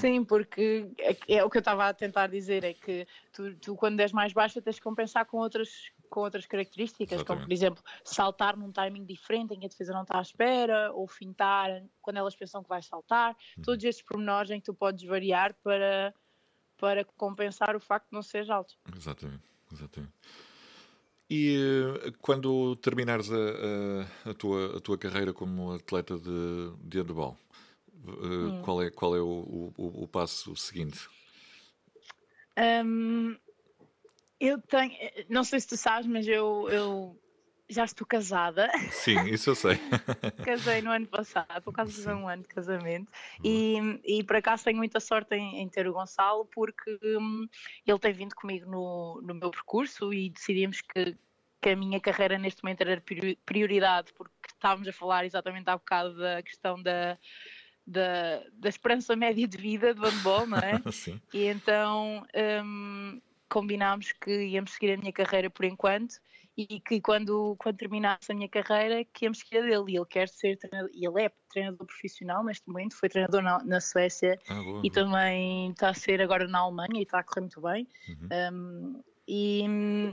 Sim, 0.00 0.24
porque 0.24 0.86
é, 0.98 1.16
é 1.36 1.44
o 1.44 1.50
que 1.50 1.58
eu 1.58 1.60
estava 1.60 1.88
a 1.88 1.94
tentar 1.94 2.26
dizer, 2.26 2.64
é 2.64 2.72
que 2.74 3.06
tu, 3.32 3.54
tu, 3.56 3.76
quando 3.76 4.00
és 4.00 4.10
mais 4.12 4.32
baixa 4.32 4.60
tens 4.60 4.76
de 4.76 4.82
compensar 4.82 5.24
com 5.26 5.36
outras, 5.38 5.90
com 6.14 6.20
outras 6.20 6.46
características, 6.46 7.22
como 7.24 7.40
Exatamente. 7.40 7.44
por 7.48 7.52
exemplo 7.52 7.84
saltar 8.04 8.56
num 8.56 8.70
timing 8.70 9.04
diferente 9.04 9.52
em 9.52 9.58
que 9.58 9.66
a 9.66 9.68
defesa 9.68 9.92
não 9.92 10.02
está 10.02 10.18
à 10.18 10.22
espera, 10.22 10.92
ou 10.92 11.08
fintar 11.08 11.82
quando 12.00 12.18
elas 12.18 12.36
pensam 12.36 12.62
que 12.62 12.68
vai 12.68 12.80
saltar, 12.82 13.36
Uhum. 13.58 13.64
todos 13.64 13.82
estes 13.84 14.04
pormenores 14.04 14.50
em 14.52 14.60
que 14.60 14.66
tu 14.66 14.74
podes 14.74 15.02
variar 15.04 15.54
para, 15.62 16.14
para 16.76 17.04
compensar 17.04 17.74
o 17.74 17.80
facto 17.80 18.10
de 18.10 18.14
não 18.14 18.22
seres 18.22 18.48
alto. 18.48 18.76
Exatamente, 18.96 19.42
exatamente. 19.72 20.12
E 21.28 21.56
eh, 22.06 22.12
quando 22.20 22.76
terminares 22.76 23.28
a, 23.32 23.34
a- 23.36 24.30
a 24.30 24.34
tua, 24.34 24.76
a 24.76 24.80
tua 24.80 24.96
carreira 24.98 25.32
como 25.32 25.72
atleta 25.72 26.16
de, 26.18 26.70
de 26.80 26.98
handball, 26.98 27.36
eh, 28.06 28.62
qual 28.62 28.82
é, 28.82 28.90
qual 28.90 29.16
é 29.16 29.20
o, 29.20 29.72
o, 29.76 30.04
o 30.04 30.06
passo 30.08 30.54
seguinte? 30.54 31.08
Hum, 32.56 33.36
eu 34.40 34.60
tenho, 34.60 34.92
não 35.28 35.44
sei 35.44 35.60
se 35.60 35.68
tu 35.68 35.76
sabes, 35.76 36.06
mas 36.06 36.26
eu, 36.26 36.68
eu 36.70 37.20
já 37.68 37.84
estou 37.84 38.06
casada. 38.06 38.70
Sim, 38.92 39.24
isso 39.26 39.50
eu 39.50 39.54
sei. 39.54 39.78
Casei 40.44 40.82
no 40.82 40.90
ano 40.90 41.06
passado, 41.06 41.62
por 41.62 41.72
causa 41.72 42.02
de 42.02 42.08
um 42.08 42.28
ano 42.28 42.42
de 42.42 42.48
casamento. 42.48 43.10
E, 43.42 43.76
e 44.04 44.22
por 44.24 44.36
acaso 44.36 44.64
tenho 44.64 44.76
muita 44.76 45.00
sorte 45.00 45.34
em, 45.34 45.60
em 45.60 45.68
ter 45.68 45.86
o 45.86 45.92
Gonçalo, 45.92 46.44
porque 46.46 46.98
hum, 47.02 47.46
ele 47.86 47.98
tem 47.98 48.12
vindo 48.12 48.34
comigo 48.34 48.70
no, 48.70 49.22
no 49.22 49.34
meu 49.34 49.50
percurso 49.50 50.12
e 50.12 50.28
decidimos 50.28 50.82
que, 50.82 51.16
que 51.62 51.70
a 51.70 51.76
minha 51.76 51.98
carreira 52.00 52.36
neste 52.36 52.62
momento 52.62 52.82
era 52.82 53.00
priori- 53.00 53.38
prioridade, 53.46 54.12
porque 54.12 54.34
estávamos 54.52 54.86
a 54.88 54.92
falar 54.92 55.24
exatamente 55.24 55.68
há 55.70 55.76
bocado 55.78 56.16
da 56.18 56.42
questão 56.42 56.82
da, 56.82 57.16
da, 57.86 58.42
da 58.52 58.68
esperança 58.68 59.16
média 59.16 59.48
de 59.48 59.56
vida 59.56 59.94
do 59.94 60.02
handball, 60.02 60.46
não 60.46 60.58
é? 60.58 60.82
Sim, 60.92 61.20
E 61.32 61.44
então 61.46 62.26
hum, 62.64 63.20
combinámos 63.54 64.10
que 64.10 64.46
íamos 64.46 64.72
seguir 64.72 64.94
a 64.94 64.96
minha 64.96 65.12
carreira 65.12 65.48
por 65.48 65.64
enquanto 65.64 66.16
e 66.56 66.80
que 66.80 67.00
quando, 67.00 67.54
quando 67.56 67.76
terminasse 67.76 68.32
a 68.32 68.34
minha 68.34 68.48
carreira 68.48 69.04
que 69.04 69.24
íamos 69.24 69.38
seguir 69.38 69.58
a 69.58 69.62
dele. 69.62 69.92
E 69.92 69.96
ele 69.96 70.06
quer 70.06 70.28
ser 70.28 70.56
treinador, 70.56 70.90
e 70.92 71.06
ele 71.06 71.22
é 71.22 71.30
treinador 71.48 71.86
profissional 71.86 72.42
neste 72.42 72.66
momento, 72.66 72.96
foi 72.96 73.08
treinador 73.08 73.42
na, 73.42 73.62
na 73.64 73.80
Suécia 73.80 74.36
ah, 74.48 74.54
boa. 74.54 74.80
e 74.82 74.90
também 74.90 75.70
está 75.70 75.90
a 75.90 75.94
ser 75.94 76.20
agora 76.20 76.48
na 76.48 76.58
Alemanha 76.58 76.98
e 76.98 77.02
está 77.02 77.20
a 77.20 77.22
correr 77.22 77.42
muito 77.42 77.60
bem. 77.60 77.86
Uhum. 78.08 78.28
Hum, 78.52 79.02
e, 79.26 79.64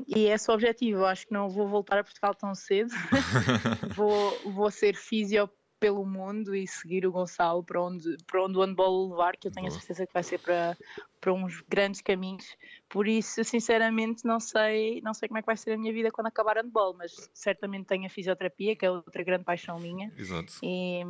e 0.08 0.28
esse 0.28 0.48
é 0.48 0.54
o 0.54 0.56
objetivo. 0.56 1.06
Acho 1.06 1.26
que 1.26 1.34
não 1.34 1.50
vou 1.50 1.68
voltar 1.68 1.98
a 1.98 2.04
Portugal 2.04 2.36
tão 2.36 2.54
cedo. 2.54 2.92
vou, 3.96 4.40
vou 4.52 4.70
ser 4.70 4.96
físio 4.96 5.50
pelo 5.82 6.06
mundo 6.06 6.56
e 6.56 6.68
seguir 6.68 7.08
o 7.08 7.12
Gonçalo 7.12 7.64
para 7.64 7.82
onde, 7.82 8.16
para 8.28 8.44
onde 8.46 8.56
o 8.56 8.62
handball 8.62 9.08
o 9.08 9.10
levar, 9.10 9.36
que 9.36 9.48
eu 9.48 9.52
tenho 9.52 9.68
a 9.68 9.72
certeza 9.72 10.06
que 10.06 10.14
vai 10.14 10.22
ser 10.22 10.38
para, 10.38 10.78
para 11.20 11.34
uns 11.34 11.60
grandes 11.68 12.02
caminhos. 12.02 12.56
Por 12.88 13.08
isso, 13.08 13.44
sinceramente, 13.44 14.24
não 14.24 14.40
sei, 14.40 15.02
não 15.02 15.12
sei 15.12 15.28
como 15.28 15.40
é 15.40 15.42
que 15.42 15.48
vai 15.48 15.58
ser 15.58 15.72
a 15.72 15.78
minha 15.78 15.92
vida 15.92 16.12
quando 16.12 16.28
acabar 16.28 16.58
handball, 16.58 16.94
mas 16.96 17.12
certamente 17.34 17.88
tenho 17.88 18.06
a 18.06 18.10
fisioterapia, 18.10 18.76
que 18.76 18.86
é 18.86 18.92
outra 18.92 19.24
grande 19.24 19.44
paixão 19.44 19.80
minha. 19.80 20.12
Exato. 20.16 20.54
E, 20.62 21.02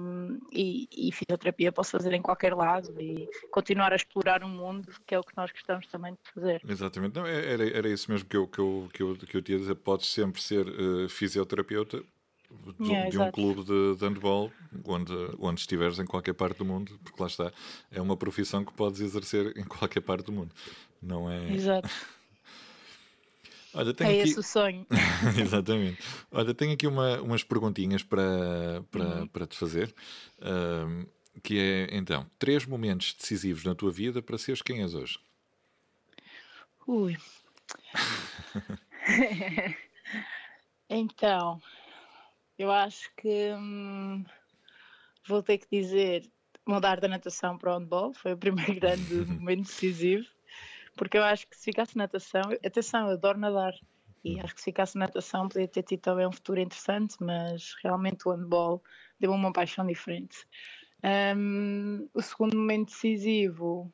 e, 0.54 1.10
e 1.10 1.12
fisioterapia 1.12 1.74
posso 1.74 1.92
fazer 1.92 2.14
em 2.14 2.22
qualquer 2.22 2.56
lado 2.56 2.96
e 3.02 3.28
continuar 3.52 3.92
a 3.92 3.98
explorar 3.98 4.42
o 4.42 4.48
mundo, 4.48 4.88
que 5.06 5.14
é 5.14 5.20
o 5.20 5.24
que 5.24 5.36
nós 5.36 5.52
gostamos 5.52 5.86
também 5.88 6.14
de 6.14 6.32
fazer. 6.34 6.62
Exatamente. 6.66 7.16
Não, 7.16 7.28
é- 7.28 7.52
era, 7.54 7.78
era 7.78 7.90
isso 7.90 8.10
mesmo 8.10 8.30
que 8.30 8.38
eu, 8.38 8.48
que, 8.48 8.60
eu, 8.60 8.90
que, 8.94 9.04
eu, 9.04 9.16
que 9.18 9.36
eu 9.36 9.42
te 9.42 9.52
ia 9.52 9.58
dizer. 9.58 9.76
Podes 9.76 10.08
sempre 10.08 10.42
ser 10.42 10.66
eh, 10.66 11.10
fisioterapeuta 11.10 12.02
de, 12.80 13.10
de 13.10 13.20
um 13.20 13.32
clube 13.32 13.64
de, 13.64 13.96
de 13.96 14.06
handball 14.06 14.52
onde, 14.86 15.14
onde 15.40 15.60
estiveres 15.62 16.00
em 16.00 16.06
qualquer 16.06 16.34
parte 16.34 16.58
do 16.58 16.66
mundo, 16.66 17.00
porque 17.04 17.22
lá 17.22 17.28
está, 17.28 17.52
é 17.92 18.02
uma 18.02 18.16
profissão 18.16 18.64
que 18.64 18.74
podes 18.74 19.02
exercer 19.02 19.58
em 19.58 19.64
qualquer 19.64 20.02
parte 20.02 20.26
do 20.26 20.32
mundo. 20.32 20.54
Não 21.02 21.30
é. 21.30 21.54
Exato. 21.54 21.90
Olha, 23.74 23.90
é 23.90 24.04
aqui... 24.04 24.18
esse 24.18 24.38
o 24.38 24.44
sonho. 24.44 24.86
Exatamente. 25.40 25.98
Olha, 26.30 26.54
tenho 26.54 26.74
aqui 26.74 26.86
uma, 26.86 27.22
umas 27.22 27.44
perguntinhas 27.44 28.04
para, 28.04 28.84
para, 28.92 29.04
uhum. 29.04 29.28
para 29.28 29.48
te 29.48 29.58
fazer. 29.58 29.94
Uh, 30.40 31.08
que 31.42 31.58
é, 31.58 31.96
então, 31.96 32.30
três 32.38 32.66
momentos 32.66 33.14
decisivos 33.14 33.64
na 33.64 33.74
tua 33.74 33.90
vida 33.90 34.22
para 34.22 34.38
seres 34.38 34.62
quem 34.62 34.82
és 34.82 34.94
hoje. 34.94 35.18
Ui. 36.86 37.18
então, 40.90 41.62
eu 42.58 42.72
acho 42.72 43.10
que 43.16 43.54
hum, 43.54 44.24
vou 45.28 45.42
ter 45.44 45.58
que 45.58 45.68
dizer 45.72 46.30
mudar 46.68 47.00
da 47.00 47.08
natação 47.08 47.58
para 47.58 47.76
o 47.76 47.80
handball. 47.80 48.14
Foi 48.14 48.34
o 48.34 48.38
primeiro 48.38 48.76
grande 48.80 49.14
momento 49.14 49.68
decisivo 49.68 50.26
porque 50.96 51.18
eu 51.18 51.24
acho 51.24 51.48
que 51.48 51.56
se 51.56 51.66
ficasse 51.66 51.98
natação, 51.98 52.42
atenção, 52.66 53.08
eu 53.08 53.14
adoro 53.14 53.40
nadar, 53.40 53.74
e 54.24 54.40
acho 54.40 54.54
que 54.54 54.62
se 54.62 54.66
ficasse 54.66 54.98
natação 54.98 55.50
podia 55.50 55.68
ter 55.68 55.84
tido 55.84 56.02
também 56.02 56.28
um 56.28 56.32
futuro 56.32 56.60
interessante, 56.60 57.16
mas 57.20 57.74
realmente 57.84 58.28
o 58.28 58.32
handball 58.32 58.84
deu-me 59.20 59.36
uma 59.36 59.52
paixão 59.54 59.86
diferente. 59.86 60.46
Um, 61.36 62.08
o 62.14 62.22
segundo 62.22 62.56
momento 62.56 62.90
decisivo 62.90 63.92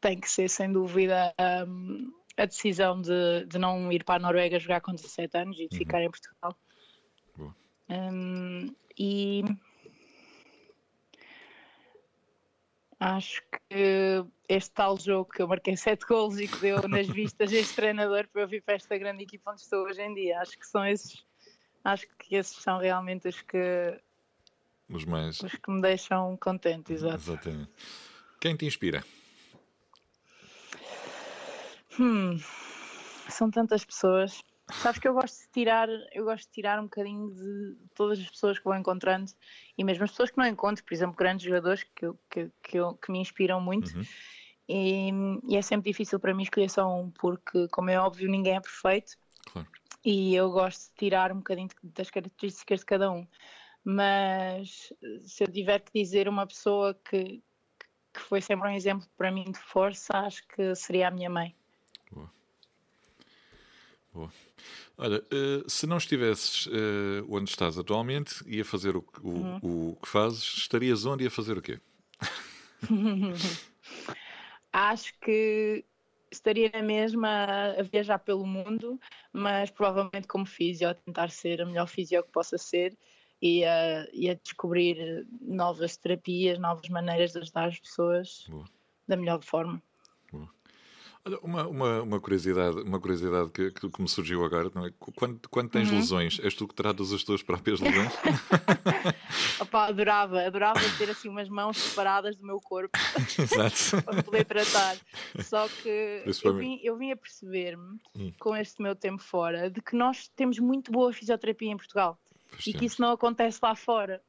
tem 0.00 0.20
que 0.20 0.28
ser, 0.28 0.48
sem 0.50 0.70
dúvida, 0.70 1.32
um, 1.66 2.12
a 2.36 2.44
decisão 2.44 3.00
de, 3.00 3.46
de 3.46 3.58
não 3.58 3.90
ir 3.90 4.04
para 4.04 4.16
a 4.16 4.18
Noruega 4.18 4.58
jogar 4.58 4.80
com 4.80 4.92
17 4.92 5.38
anos 5.38 5.56
e 5.58 5.68
de 5.68 5.74
uhum. 5.74 5.78
ficar 5.78 6.02
em 6.02 6.10
Portugal. 6.10 6.54
Um, 7.88 8.74
e 8.98 9.42
Acho 13.04 13.42
que 13.68 14.24
este 14.48 14.70
tal 14.70 14.96
jogo 14.96 15.28
que 15.28 15.42
eu 15.42 15.48
marquei 15.48 15.76
sete 15.76 16.06
gols 16.06 16.38
e 16.38 16.46
que 16.46 16.56
deu 16.58 16.88
nas 16.88 17.08
vistas 17.08 17.50
este 17.50 17.74
treinador 17.74 18.28
para 18.28 18.42
eu 18.42 18.46
vir 18.46 18.62
para 18.62 18.74
esta 18.74 18.96
grande 18.96 19.24
equipa 19.24 19.50
onde 19.50 19.60
estou 19.60 19.82
hoje 19.86 20.00
em 20.00 20.14
dia. 20.14 20.38
Acho 20.38 20.56
que 20.56 20.64
são 20.64 20.86
esses, 20.86 21.26
acho 21.82 22.06
que 22.16 22.36
esses 22.36 22.56
são 22.62 22.78
realmente 22.78 23.26
os 23.26 23.42
que 23.42 24.00
os 24.88 25.04
mais 25.04 25.40
os 25.40 25.50
que 25.52 25.68
me 25.68 25.82
deixam 25.82 26.36
contente, 26.36 26.92
exato. 26.92 27.16
Exatamente. 27.16 27.72
Quem 28.40 28.56
te 28.56 28.66
inspira? 28.66 29.04
Hum, 31.98 32.38
são 33.28 33.50
tantas 33.50 33.84
pessoas. 33.84 34.40
Sabes 34.80 34.98
que 34.98 35.06
eu 35.06 35.14
gosto 35.14 35.38
de 35.40 35.48
tirar, 35.52 35.88
eu 36.12 36.24
gosto 36.24 36.46
de 36.46 36.52
tirar 36.52 36.80
um 36.80 36.84
bocadinho 36.84 37.30
de 37.34 37.76
todas 37.94 38.18
as 38.18 38.28
pessoas 38.28 38.58
que 38.58 38.64
vou 38.64 38.74
encontrando 38.74 39.30
e 39.76 39.84
mesmo 39.84 40.04
as 40.04 40.10
pessoas 40.10 40.30
que 40.30 40.38
não 40.38 40.46
encontro, 40.46 40.84
por 40.84 40.94
exemplo, 40.94 41.16
grandes 41.16 41.46
jogadores 41.46 41.82
que, 41.82 42.06
que, 42.30 42.50
que, 42.62 42.78
que 43.02 43.12
me 43.12 43.18
inspiram 43.18 43.60
muito. 43.60 43.94
Uhum. 43.96 44.04
E, 44.68 45.10
e, 45.48 45.56
é 45.56 45.62
sempre 45.62 45.90
difícil 45.90 46.18
para 46.18 46.32
mim 46.32 46.44
escolher 46.44 46.70
só 46.70 46.88
um, 46.88 47.10
porque, 47.10 47.68
como 47.68 47.90
é 47.90 47.98
óbvio, 47.98 48.30
ninguém 48.30 48.56
é 48.56 48.60
perfeito 48.60 49.16
claro. 49.44 49.68
e 50.04 50.34
eu 50.34 50.50
gosto 50.50 50.88
de 50.90 50.94
tirar 50.96 51.32
um 51.32 51.38
bocadinho 51.38 51.68
das 51.82 52.10
características 52.10 52.80
de 52.80 52.86
cada 52.86 53.10
um. 53.10 53.26
Mas 53.84 54.92
se 55.24 55.42
eu 55.42 55.48
tiver 55.48 55.80
que 55.80 55.92
dizer 55.92 56.28
uma 56.28 56.46
pessoa 56.46 56.94
que, 56.94 57.42
que 58.12 58.20
foi 58.20 58.40
sempre 58.40 58.68
um 58.68 58.72
exemplo 58.72 59.06
para 59.16 59.30
mim 59.30 59.50
de 59.50 59.58
força, 59.58 60.18
acho 60.18 60.46
que 60.48 60.74
seria 60.74 61.08
a 61.08 61.10
minha 61.10 61.28
mãe. 61.28 61.54
Boa. 64.12 64.30
Olha, 64.98 65.18
uh, 65.18 65.68
se 65.70 65.86
não 65.86 65.96
estivesses 65.96 66.66
uh, 66.66 67.26
onde 67.28 67.50
estás 67.50 67.78
atualmente 67.78 68.44
e 68.46 68.60
a 68.60 68.64
fazer 68.64 68.96
o, 68.96 69.04
o, 69.22 69.28
uhum. 69.28 69.56
o, 69.62 69.96
que 69.96 70.08
fazes, 70.08 70.42
estarias 70.42 71.06
onde 71.06 71.24
e 71.24 71.26
a 71.26 71.30
fazer 71.30 71.56
o 71.56 71.62
quê? 71.62 71.80
Acho 74.72 75.12
que 75.20 75.84
estaria 76.30 76.70
na 76.72 76.82
mesma 76.82 77.74
a 77.78 77.82
viajar 77.82 78.18
pelo 78.18 78.46
mundo, 78.46 79.00
mas 79.32 79.70
provavelmente 79.70 80.26
como 80.26 80.46
físio, 80.46 80.88
a 80.88 80.94
tentar 80.94 81.30
ser 81.30 81.60
a 81.62 81.66
melhor 81.66 81.86
físio 81.86 82.22
que 82.22 82.30
possa 82.30 82.58
ser 82.58 82.96
e 83.40 83.64
a, 83.64 84.06
e 84.12 84.30
a 84.30 84.34
descobrir 84.34 85.26
novas 85.40 85.96
terapias, 85.96 86.58
novas 86.58 86.88
maneiras 86.88 87.32
de 87.32 87.38
ajudar 87.38 87.68
as 87.68 87.78
pessoas 87.78 88.46
Boa. 88.48 88.64
da 89.08 89.16
melhor 89.16 89.42
forma. 89.42 89.82
Olha, 91.24 91.38
uma, 91.40 91.68
uma, 91.68 92.02
uma, 92.02 92.20
curiosidade, 92.20 92.80
uma 92.80 92.98
curiosidade 92.98 93.50
que, 93.50 93.70
que, 93.70 94.02
me 94.02 94.08
surgiu 94.08 94.44
agora, 94.44 94.68
não 94.74 94.86
é? 94.86 94.92
Quando, 95.14 95.48
quando 95.48 95.70
tens 95.70 95.88
uhum. 95.88 95.98
lesões, 95.98 96.40
és 96.42 96.52
tu 96.52 96.66
que 96.66 96.74
tratas 96.74 97.12
as 97.12 97.22
tuas 97.22 97.42
próprias 97.44 97.78
lesões? 97.78 98.12
Opa, 99.60 99.86
adorava, 99.86 100.44
adorava 100.44 100.80
ter 100.98 101.08
assim 101.10 101.28
umas 101.28 101.48
mãos 101.48 101.76
separadas 101.78 102.36
do 102.36 102.44
meu 102.44 102.60
corpo 102.60 102.98
para 104.04 104.22
poder 104.24 104.44
tratar. 104.44 104.96
Só 105.44 105.68
que 105.68 106.24
eu 106.42 106.56
vim, 106.56 106.80
eu 106.82 106.96
vim 106.98 107.12
a 107.12 107.16
perceber-me 107.16 108.00
hum. 108.16 108.32
com 108.40 108.56
este 108.56 108.82
meu 108.82 108.96
tempo 108.96 109.22
fora 109.22 109.70
de 109.70 109.80
que 109.80 109.94
nós 109.94 110.26
temos 110.34 110.58
muito 110.58 110.90
boa 110.90 111.12
fisioterapia 111.12 111.70
em 111.70 111.76
Portugal 111.76 112.18
pois 112.50 112.62
e 112.62 112.64
temos. 112.64 112.78
que 112.80 112.86
isso 112.86 113.00
não 113.00 113.12
acontece 113.12 113.60
lá 113.62 113.76
fora. 113.76 114.20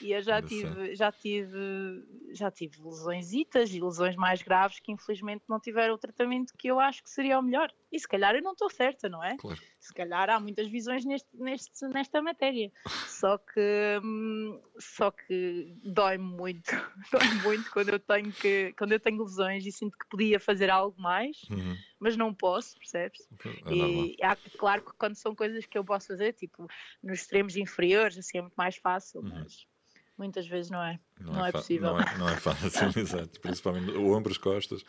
E 0.00 0.12
eu 0.12 0.22
já 0.22 0.42
tive, 0.42 0.94
já 0.94 1.10
tive, 1.10 2.04
já 2.32 2.50
tive 2.50 2.82
lesõesitas 2.82 3.72
e 3.72 3.80
lesões 3.80 4.16
mais 4.16 4.42
graves 4.42 4.78
que 4.80 4.92
infelizmente 4.92 5.44
não 5.48 5.58
tiveram 5.58 5.94
o 5.94 5.98
tratamento 5.98 6.52
que 6.56 6.68
eu 6.68 6.78
acho 6.78 7.02
que 7.02 7.10
seria 7.10 7.38
o 7.38 7.42
melhor. 7.42 7.72
E 7.90 7.98
se 7.98 8.06
calhar 8.06 8.34
eu 8.34 8.42
não 8.42 8.52
estou 8.52 8.68
certa, 8.68 9.08
não 9.08 9.22
é? 9.22 9.36
Claro. 9.36 9.58
Se 9.80 9.94
calhar 9.94 10.28
há 10.28 10.38
muitas 10.40 10.68
visões 10.68 11.04
neste, 11.04 11.28
neste, 11.34 11.86
nesta 11.88 12.20
matéria. 12.20 12.70
Só 13.06 13.38
que, 13.38 14.00
hum, 14.02 14.60
só 14.78 15.10
que 15.10 15.72
dói-me 15.82 16.24
muito, 16.24 16.70
dói 17.12 17.28
muito 17.42 17.70
quando 17.70 17.90
eu 17.90 17.98
tenho 17.98 18.32
que, 18.32 18.74
quando 18.76 18.92
eu 18.92 19.00
tenho 19.00 19.22
lesões 19.22 19.64
e 19.64 19.72
sinto 19.72 19.96
que 19.96 20.08
podia 20.08 20.38
fazer 20.38 20.68
algo 20.68 21.00
mais, 21.00 21.42
uhum. 21.50 21.76
mas 21.98 22.16
não 22.16 22.34
posso, 22.34 22.76
percebes? 22.78 23.26
É 23.66 23.72
e 23.72 24.16
há, 24.22 24.36
claro 24.58 24.82
que 24.82 24.92
quando 24.98 25.14
são 25.14 25.34
coisas 25.34 25.64
que 25.64 25.78
eu 25.78 25.84
posso 25.84 26.08
fazer, 26.08 26.32
tipo 26.32 26.66
nos 27.02 27.20
extremos 27.20 27.56
inferiores, 27.56 28.18
assim 28.18 28.38
é 28.38 28.40
muito 28.42 28.56
mais 28.56 28.76
fácil, 28.76 29.20
uhum. 29.20 29.30
mas 29.30 29.66
muitas 30.16 30.46
vezes 30.46 30.70
não 30.70 30.82
é. 30.82 30.98
Não, 31.20 31.32
não 31.34 31.46
é, 31.46 31.48
é 31.48 31.52
possível. 31.52 31.92
Não 31.92 32.00
é, 32.00 32.18
não 32.18 32.28
é 32.28 32.36
fácil, 32.36 32.68
exato. 33.00 33.40
Principalmente 33.40 33.90
o 33.92 34.12
ombro, 34.12 34.32
as 34.32 34.38
costas. 34.38 34.84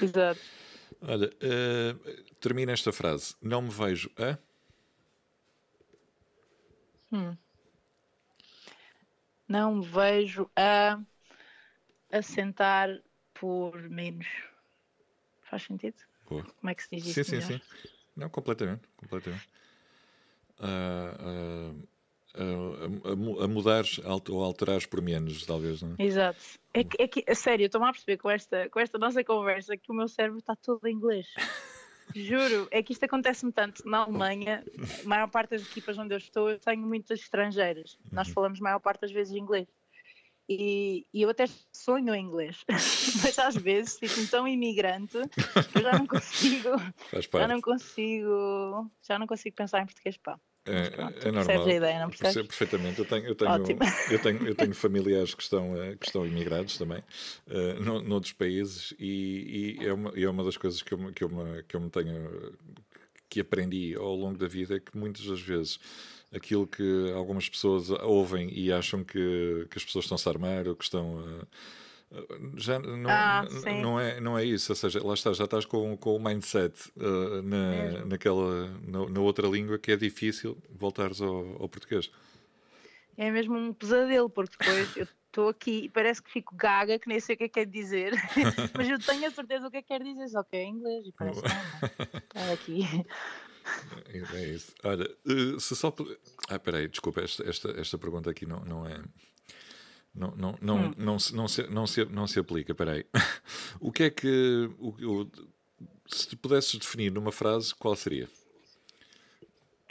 Exato. 0.00 0.40
Olha, 1.00 1.28
uh, 1.28 2.24
termina 2.40 2.72
esta 2.72 2.92
frase. 2.92 3.34
Não 3.40 3.62
me 3.62 3.70
vejo 3.70 4.10
a. 4.16 4.38
Hum. 7.12 7.36
Não 9.46 9.76
me 9.76 9.86
vejo 9.86 10.50
a 10.56 11.00
assentar 12.12 12.88
por 13.32 13.80
menos. 13.88 14.26
Faz 15.42 15.62
sentido? 15.62 15.96
Boa. 16.28 16.44
Como 16.44 16.70
é 16.70 16.74
que 16.74 16.82
se 16.82 16.96
diz 16.96 17.06
isso? 17.06 17.24
Sim, 17.24 17.36
melhor? 17.36 17.48
sim, 17.48 17.58
sim. 17.58 17.88
Não, 18.14 18.28
completamente. 18.28 18.82
completamente. 18.96 19.48
Uh, 20.58 21.72
uh, 21.72 21.88
a, 22.34 23.44
a, 23.44 23.48
mudar 23.48 23.84
ou 24.28 24.44
alterares 24.44 24.86
por 24.86 25.00
menos, 25.00 25.44
talvez, 25.46 25.82
não 25.82 25.94
é? 25.98 26.02
Exato. 26.02 26.38
É 26.74 26.84
que, 26.84 27.02
é 27.02 27.08
que 27.08 27.24
a 27.26 27.34
sério, 27.34 27.66
estou-me 27.66 27.88
a 27.88 27.92
perceber 27.92 28.18
com 28.18 28.30
esta, 28.30 28.68
com 28.68 28.80
esta 28.80 28.98
nossa 28.98 29.24
conversa 29.24 29.76
que 29.76 29.90
o 29.90 29.94
meu 29.94 30.08
cérebro 30.08 30.38
está 30.38 30.54
todo 30.54 30.86
em 30.86 30.94
inglês. 30.94 31.26
Juro, 32.14 32.68
é 32.70 32.82
que 32.82 32.92
isto 32.92 33.04
acontece-me 33.04 33.52
tanto 33.52 33.86
na 33.88 33.98
Alemanha, 33.98 34.64
a 35.04 35.08
maior 35.08 35.28
parte 35.28 35.50
das 35.50 35.62
equipas 35.62 35.98
onde 35.98 36.14
eu 36.14 36.18
estou, 36.18 36.50
eu 36.50 36.58
tenho 36.58 36.82
muitas 36.86 37.20
estrangeiras. 37.20 37.98
Uhum. 38.04 38.10
Nós 38.12 38.28
falamos 38.28 38.60
a 38.60 38.64
maior 38.64 38.80
parte 38.80 39.02
das 39.02 39.12
vezes 39.12 39.34
inglês. 39.34 39.68
E, 40.50 41.06
e, 41.12 41.20
eu 41.20 41.28
até 41.28 41.44
sonho 41.70 42.14
em 42.14 42.24
inglês, 42.24 42.64
mas 43.22 43.38
às 43.38 43.54
vezes 43.54 43.98
fico 43.98 44.30
tão 44.30 44.48
imigrante 44.48 45.18
que 45.70 45.78
eu 45.78 45.82
já 45.82 45.92
não 45.92 46.06
consigo, 46.08 46.70
já 47.30 47.46
não 47.46 47.60
consigo, 47.60 48.90
já 49.02 49.18
não 49.18 49.26
consigo 49.26 49.54
pensar 49.54 49.82
em 49.82 49.84
português, 49.84 50.16
pá. 50.16 50.40
É, 50.68 51.28
é 51.28 51.32
normal. 51.32 51.66
a 51.66 51.74
ideia, 51.74 52.00
não 52.00 52.10
percebes? 52.10 52.46
perfeitamente. 52.48 52.98
Eu 52.98 53.04
tenho, 53.04 53.26
eu 53.26 53.34
tenho, 53.34 53.52
eu 54.10 54.18
tenho, 54.18 54.48
eu 54.48 54.54
tenho 54.54 54.74
familiares 54.74 55.34
que 55.34 55.42
estão, 55.42 55.76
eh, 55.76 55.96
que 55.96 56.06
estão 56.06 56.26
imigrados 56.26 56.76
também, 56.76 57.02
uh, 57.46 57.82
no, 57.82 58.02
noutros 58.02 58.32
países, 58.32 58.94
e, 58.98 59.78
e, 59.80 59.86
é, 59.86 59.92
uma, 59.92 60.12
é 60.14 60.28
uma 60.28 60.44
das 60.44 60.56
coisas 60.56 60.82
que 60.82 60.92
eu, 60.92 61.12
que, 61.12 61.24
eu 61.24 61.28
me, 61.28 61.62
que 61.64 61.74
eu 61.74 61.80
me 61.80 61.90
tenho, 61.90 62.52
que 63.28 63.40
aprendi 63.40 63.94
ao 63.94 64.14
longo 64.14 64.38
da 64.38 64.46
vida, 64.46 64.76
é 64.76 64.80
que 64.80 64.96
muitas 64.96 65.24
das 65.24 65.40
vezes 65.40 65.78
aquilo 66.32 66.66
que 66.66 67.12
algumas 67.14 67.48
pessoas 67.48 67.90
ouvem 67.90 68.50
e 68.52 68.70
acham 68.72 69.02
que, 69.02 69.66
que 69.70 69.78
as 69.78 69.84
pessoas 69.84 70.04
estão-se 70.04 70.28
a 70.28 70.32
armar 70.32 70.68
ou 70.68 70.76
que 70.76 70.84
estão. 70.84 71.16
Uh, 71.16 71.46
já 72.56 72.78
não, 72.78 73.10
ah, 73.10 73.46
não, 73.82 74.00
é, 74.00 74.20
não 74.20 74.38
é 74.38 74.44
isso, 74.44 74.72
ou 74.72 74.76
seja, 74.76 75.04
lá 75.04 75.12
está, 75.12 75.32
já 75.32 75.44
estás 75.44 75.64
com, 75.66 75.96
com 75.96 76.16
o 76.16 76.18
mindset 76.18 76.74
uh, 76.96 77.42
na, 77.42 78.04
naquela, 78.06 78.68
na, 78.86 79.08
na, 79.08 79.20
outra 79.20 79.46
língua 79.46 79.78
que 79.78 79.92
é 79.92 79.96
difícil 79.96 80.56
voltares 80.70 81.20
ao, 81.20 81.62
ao 81.62 81.68
português. 81.68 82.10
É 83.16 83.30
mesmo 83.30 83.56
um 83.56 83.74
pesadelo, 83.74 84.30
porque 84.30 84.56
depois 84.58 84.96
eu 84.96 85.06
estou 85.26 85.48
aqui 85.48 85.84
e 85.84 85.88
parece 85.88 86.22
que 86.22 86.30
fico 86.30 86.56
gaga, 86.56 86.98
que 86.98 87.08
nem 87.08 87.20
sei 87.20 87.34
o 87.34 87.38
que 87.38 87.44
é 87.44 87.48
que 87.48 87.54
quer 87.54 87.66
dizer, 87.66 88.12
mas 88.74 88.88
eu 88.88 88.98
tenho 88.98 89.26
a 89.26 89.30
certeza 89.30 89.66
o 89.66 89.70
que 89.70 89.76
é 89.76 89.82
que 89.82 89.88
quer 89.88 90.02
dizer, 90.02 90.28
só 90.28 90.42
que 90.42 90.56
é 90.56 90.64
inglês 90.64 91.06
e 91.06 91.12
parece 91.12 91.42
que 91.42 91.48
não, 91.48 92.46
não. 92.46 92.52
aqui. 92.54 92.82
É 94.34 94.44
isso. 94.46 94.72
Olha, 94.82 95.04
eh, 95.04 95.60
se 95.60 95.76
só. 95.76 95.94
Ah, 96.48 96.58
peraí, 96.58 96.88
desculpa, 96.88 97.20
esta, 97.20 97.46
esta, 97.46 97.70
esta 97.78 97.98
pergunta 97.98 98.30
aqui 98.30 98.46
não, 98.46 98.60
não 98.64 98.86
é. 98.86 98.98
Não, 100.18 100.34
não, 100.36 100.58
não, 100.60 100.76
hum. 100.76 100.94
não, 100.98 101.18
se, 101.18 101.34
não, 101.34 101.46
se, 101.46 101.62
não, 101.68 101.86
se, 101.86 102.04
não 102.06 102.26
se 102.26 102.40
aplica, 102.40 102.74
peraí. 102.74 103.06
O 103.80 103.92
que 103.92 104.02
é 104.02 104.10
que. 104.10 104.68
O, 104.78 104.88
o, 104.88 105.30
se 106.08 106.34
pudesses 106.34 106.74
definir 106.76 107.12
numa 107.12 107.30
frase, 107.30 107.72
qual 107.74 107.94
seria? 107.94 108.28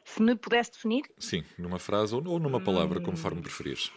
Se 0.03 0.21
me 0.21 0.35
pudesse 0.35 0.71
definir? 0.73 1.03
Sim, 1.17 1.45
numa 1.57 1.79
frase 1.79 2.13
ou, 2.13 2.27
ou 2.27 2.39
numa 2.39 2.59
palavra, 2.59 2.99
hum. 2.99 3.03
conforme 3.03 3.41
preferires. 3.41 3.89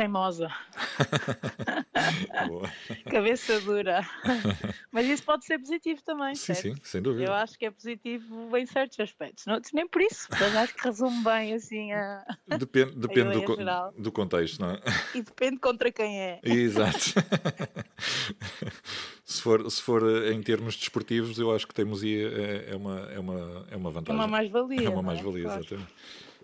teimosa. 0.00 0.48
Cabeça 3.10 3.60
dura. 3.60 4.06
Mas 4.90 5.06
isso 5.06 5.22
pode 5.22 5.44
ser 5.44 5.58
positivo 5.58 6.02
também. 6.02 6.34
Sim, 6.34 6.54
certo? 6.54 6.62
sim, 6.62 6.74
sem 6.82 7.02
dúvida. 7.02 7.24
Eu 7.24 7.32
acho 7.32 7.58
que 7.58 7.66
é 7.66 7.70
positivo 7.70 8.56
em 8.56 8.66
certos 8.66 8.98
aspectos. 9.00 9.46
Não, 9.46 9.60
nem 9.72 9.86
por 9.86 10.02
isso, 10.02 10.26
mas 10.30 10.56
acho 10.56 10.74
que 10.74 10.84
resume 10.84 11.22
bem 11.22 11.54
assim 11.54 11.92
a. 11.92 12.24
Depende, 12.58 12.92
depende 12.96 13.44
do, 13.44 14.02
do 14.02 14.12
contexto, 14.12 14.60
não 14.60 14.70
é? 14.70 14.80
E 15.14 15.22
depende 15.22 15.58
contra 15.58 15.92
quem 15.92 16.20
é. 16.20 16.40
Exato. 16.42 16.98
se, 19.24 19.42
for, 19.42 19.70
se 19.70 19.82
for 19.82 20.02
em 20.32 20.42
termos 20.42 20.76
desportivos, 20.76 21.38
eu 21.38 21.54
acho 21.54 21.66
que 21.66 21.74
teimosia 21.74 22.28
é, 22.28 22.72
é, 22.72 22.76
uma, 22.76 23.00
é, 23.10 23.18
uma, 23.18 23.66
é 23.70 23.76
uma 23.76 23.90
vantagem. 23.90 24.20
É 24.20 24.24
uma 24.24 24.28
mais-valia. 24.28 24.86
É 24.86 24.90
uma 24.90 25.00
é? 25.00 25.02
mais-valia, 25.02 25.48
é? 25.48 25.56
exatamente. 25.58 25.92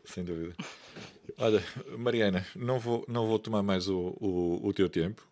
Sem 0.05 0.25
dúvida. 0.25 0.55
Olha, 1.39 1.63
Mariana, 1.99 2.47
não 2.55 2.79
vou, 2.79 3.05
não 3.09 3.27
vou 3.27 3.39
tomar 3.39 3.63
mais 3.63 3.89
o, 3.89 4.17
o, 4.21 4.69
o 4.69 4.73
teu 4.73 4.89
tempo. 4.89 5.27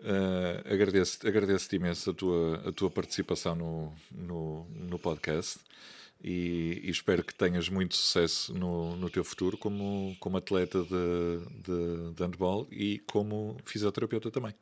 Uh, 0.00 0.72
agradeço-te 0.72 1.26
agradeço 1.26 1.74
imenso 1.74 2.10
a 2.10 2.14
tua, 2.14 2.68
a 2.68 2.72
tua 2.72 2.88
participação 2.88 3.56
no, 3.56 3.92
no, 4.12 4.64
no 4.70 4.96
podcast 4.96 5.58
e, 6.22 6.80
e, 6.84 6.90
espero 6.90 7.24
que 7.24 7.34
tenhas 7.34 7.68
muito 7.68 7.96
sucesso 7.96 8.54
no, 8.54 8.94
no 8.94 9.10
teu 9.10 9.24
futuro 9.24 9.58
como, 9.58 10.16
como 10.20 10.36
atleta 10.36 10.84
de, 10.84 11.62
de, 11.62 12.14
de 12.14 12.22
handball 12.22 12.68
e 12.70 13.00
como 13.10 13.56
fisioterapeuta 13.64 14.30
também. 14.30 14.54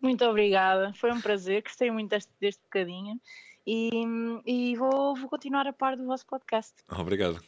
Muito 0.00 0.24
obrigada, 0.24 0.92
foi 0.94 1.12
um 1.12 1.20
prazer, 1.20 1.62
gostei 1.62 1.90
muito 1.90 2.10
deste, 2.10 2.32
deste 2.40 2.62
bocadinho 2.64 3.20
e, 3.64 3.90
e 4.44 4.76
vou, 4.76 5.14
vou 5.14 5.28
continuar 5.28 5.66
a 5.68 5.72
par 5.72 5.96
do 5.96 6.04
vosso 6.06 6.26
podcast. 6.26 6.74
Obrigado. 6.90 7.40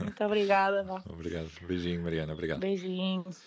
Muito 0.00 0.24
obrigada. 0.24 1.02
Obrigado. 1.08 1.50
Beijinho, 1.66 2.02
Mariana. 2.02 2.32
Obrigado. 2.32 2.60
Beijinhos. 2.60 3.38